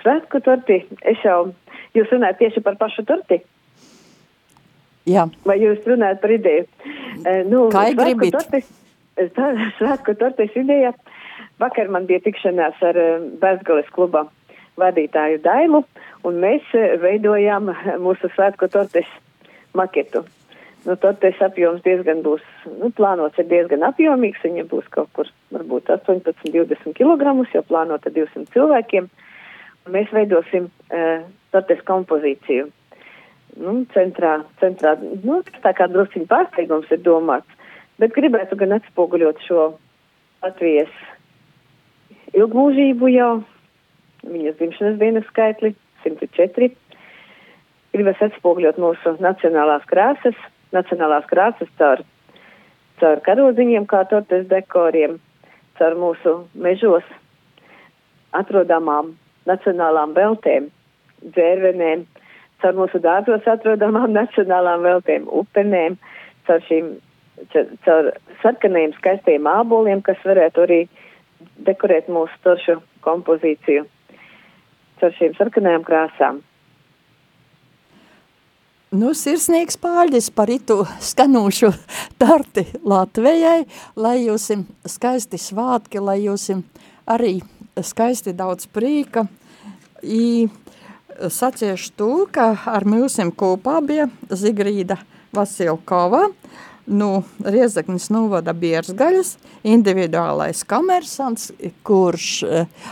svētku 0.02 0.42
torti, 0.44 0.82
es 1.08 1.24
jau, 1.24 1.54
jūs 1.96 2.12
runājat 2.12 2.42
tieši 2.42 2.64
par 2.66 2.76
pašu 2.82 3.06
torti? 3.08 3.40
Jā. 5.08 5.30
Vai 5.48 5.56
jūs 5.62 5.88
runājat 5.88 6.20
par 6.20 6.36
ideju? 6.36 6.68
E, 7.24 7.38
nu, 7.48 7.70
Kā 7.72 7.86
gribit? 7.96 8.36
Torti, 8.36 8.64
tā, 9.38 9.54
svētku 9.80 10.18
tortes 10.20 10.60
ideja. 10.60 10.92
Vakar 11.64 11.88
man 11.94 12.10
bija 12.10 12.20
tikšanās 12.26 12.80
ar 12.84 13.00
Bezgales 13.40 13.88
kluba 13.96 14.26
vadītāju 14.80 15.42
Dailu, 15.44 15.84
un 16.28 16.40
mēs 16.44 16.70
veidojām 17.04 17.70
mūsu 18.06 18.30
svētku 18.36 18.70
tortes 18.74 19.10
maketu. 19.78 20.24
Nu, 20.84 20.98
tortes 21.00 21.40
apjoms 21.40 21.84
diezgan 21.86 22.20
būs, 22.26 22.44
nu, 22.82 22.90
plānots 22.92 23.40
ir 23.40 23.48
diezgan 23.48 23.86
apjomīgs, 23.88 24.42
viņa 24.44 24.66
būs 24.68 24.90
kaut 24.92 25.12
kur 25.16 25.30
varbūt 25.56 25.94
18, 25.96 26.44
20 26.52 26.98
kg, 26.98 27.36
jau 27.54 27.64
plānota 27.70 28.12
200 28.12 28.52
cilvēkiem. 28.52 29.08
Mēs 29.94 30.12
veidosim 30.16 30.68
uh, 30.68 31.24
tortes 31.56 31.80
kompozīciju. 31.88 32.68
Nu, 33.64 33.78
centrā, 33.94 34.42
centrā, 34.60 34.96
nu, 35.00 35.40
tā 35.64 35.72
kā 35.78 35.88
drusciņ 35.92 36.28
pārsteigums 36.28 36.92
ir 36.92 37.04
domāts, 37.06 37.60
bet 38.02 38.16
gribētu 38.16 38.58
gan 38.60 38.76
atspoguļot 38.80 39.44
šo 39.46 39.68
Latvijas 40.44 40.92
ilgmūžību 42.34 43.12
jau, 43.14 43.34
viņas 44.28 44.58
dzimšanas 44.60 45.00
dienas 45.02 45.28
skaitli 45.30 45.74
104. 46.04 46.72
Gribas 47.94 48.22
atspoguļot 48.26 48.80
mūsu 48.82 49.16
nacionālās 49.22 49.84
krāsas, 49.90 50.38
nacionālās 50.74 51.28
krāsas 51.30 51.70
caur, 51.78 52.02
caur 53.02 53.22
karodziņiem, 53.28 53.86
kā 53.90 54.04
tortes 54.10 54.48
dekoriem, 54.50 55.20
caur 55.78 55.98
mūsu 56.00 56.40
mežos 56.56 57.06
atrodamām 58.34 59.14
nacionālām 59.50 60.16
veltēm, 60.18 60.70
dzērvenēm, 61.36 62.06
caur 62.64 62.78
mūsu 62.80 63.02
dārzos 63.04 63.48
atrodamām 63.50 64.14
nacionālām 64.20 64.86
veltēm, 64.88 65.28
upenēm, 65.42 66.00
caur 66.48 66.64
šīm, 66.70 66.94
caur 67.86 68.14
sarkanajiem 68.42 68.96
skaistiem 68.98 69.50
āboliem, 69.50 70.02
kas 70.06 70.22
varētu 70.26 70.66
arī 70.66 70.82
dekorēt 71.68 72.10
mūsu 72.12 72.40
toršu 72.46 72.80
kompozīciju, 73.06 73.86
caur 75.04 75.16
šīm 75.20 75.38
sarkanajām 75.38 75.84
krāsām. 75.88 76.42
Nu, 78.94 79.10
sirsnīgs 79.18 79.80
pārģis 79.82 80.28
par 80.38 80.52
itu 80.54 80.84
skanūšu 81.02 81.72
tarti 82.22 82.68
Latvijai, 82.86 83.64
lai 83.98 84.18
jūsim 84.22 84.68
skaisti 84.86 85.40
svātki, 85.42 85.98
lai 85.98 86.20
jūsim 86.22 86.62
arī 87.10 87.40
skaisti 87.82 88.36
daudz 88.38 88.70
prīka. 88.70 89.26
I 90.06 90.46
saciešu 91.18 91.90
to, 91.98 92.12
ka 92.30 92.52
ar 92.70 92.86
mūsim 92.86 93.34
kopā 93.34 93.80
bija 93.82 94.06
Zigrīda 94.30 95.00
Vasilkova, 95.34 96.28
nu, 96.86 97.10
Riezaknis 97.42 98.12
novada 98.14 98.54
Biersgaļas, 98.54 99.40
individuālais 99.74 100.62
komersants, 100.70 101.50
kurš 101.82 102.30
uh, 102.46 102.88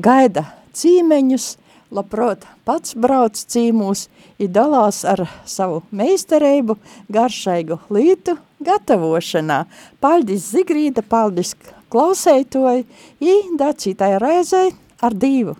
gaida 0.00 0.46
cīmeņus, 0.76 1.46
labprāt 1.92 2.46
pats 2.66 2.96
brauc 2.98 3.36
cīmūs, 3.36 4.06
i 4.42 4.48
dalās 4.48 5.02
ar 5.08 5.24
savu 5.48 5.82
meistareibu 5.92 6.78
garšaigu 7.12 7.78
lītu 7.92 8.36
gatavošanā. 8.64 9.64
Paldies 10.00 10.48
Zigrīda, 10.54 11.04
paldies 11.04 11.54
klausētoji, 11.92 12.86
i 13.20 13.34
dacītai 13.58 14.14
reizei 14.22 14.72
ar 15.02 15.14
divu. 15.14 15.56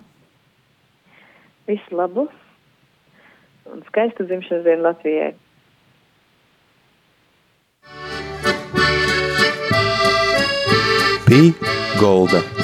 Visu 1.67 1.95
labu 1.95 2.27
un 3.71 3.85
skaistu 3.87 4.27
dzimšanas 4.27 4.65
dienu 4.65 4.83
Latvijai. 4.89 5.31
Pī 11.23 11.41
Golda. 11.99 12.62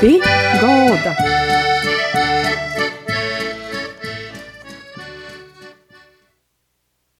Pī 0.00 0.20
Golda. 0.60 1.43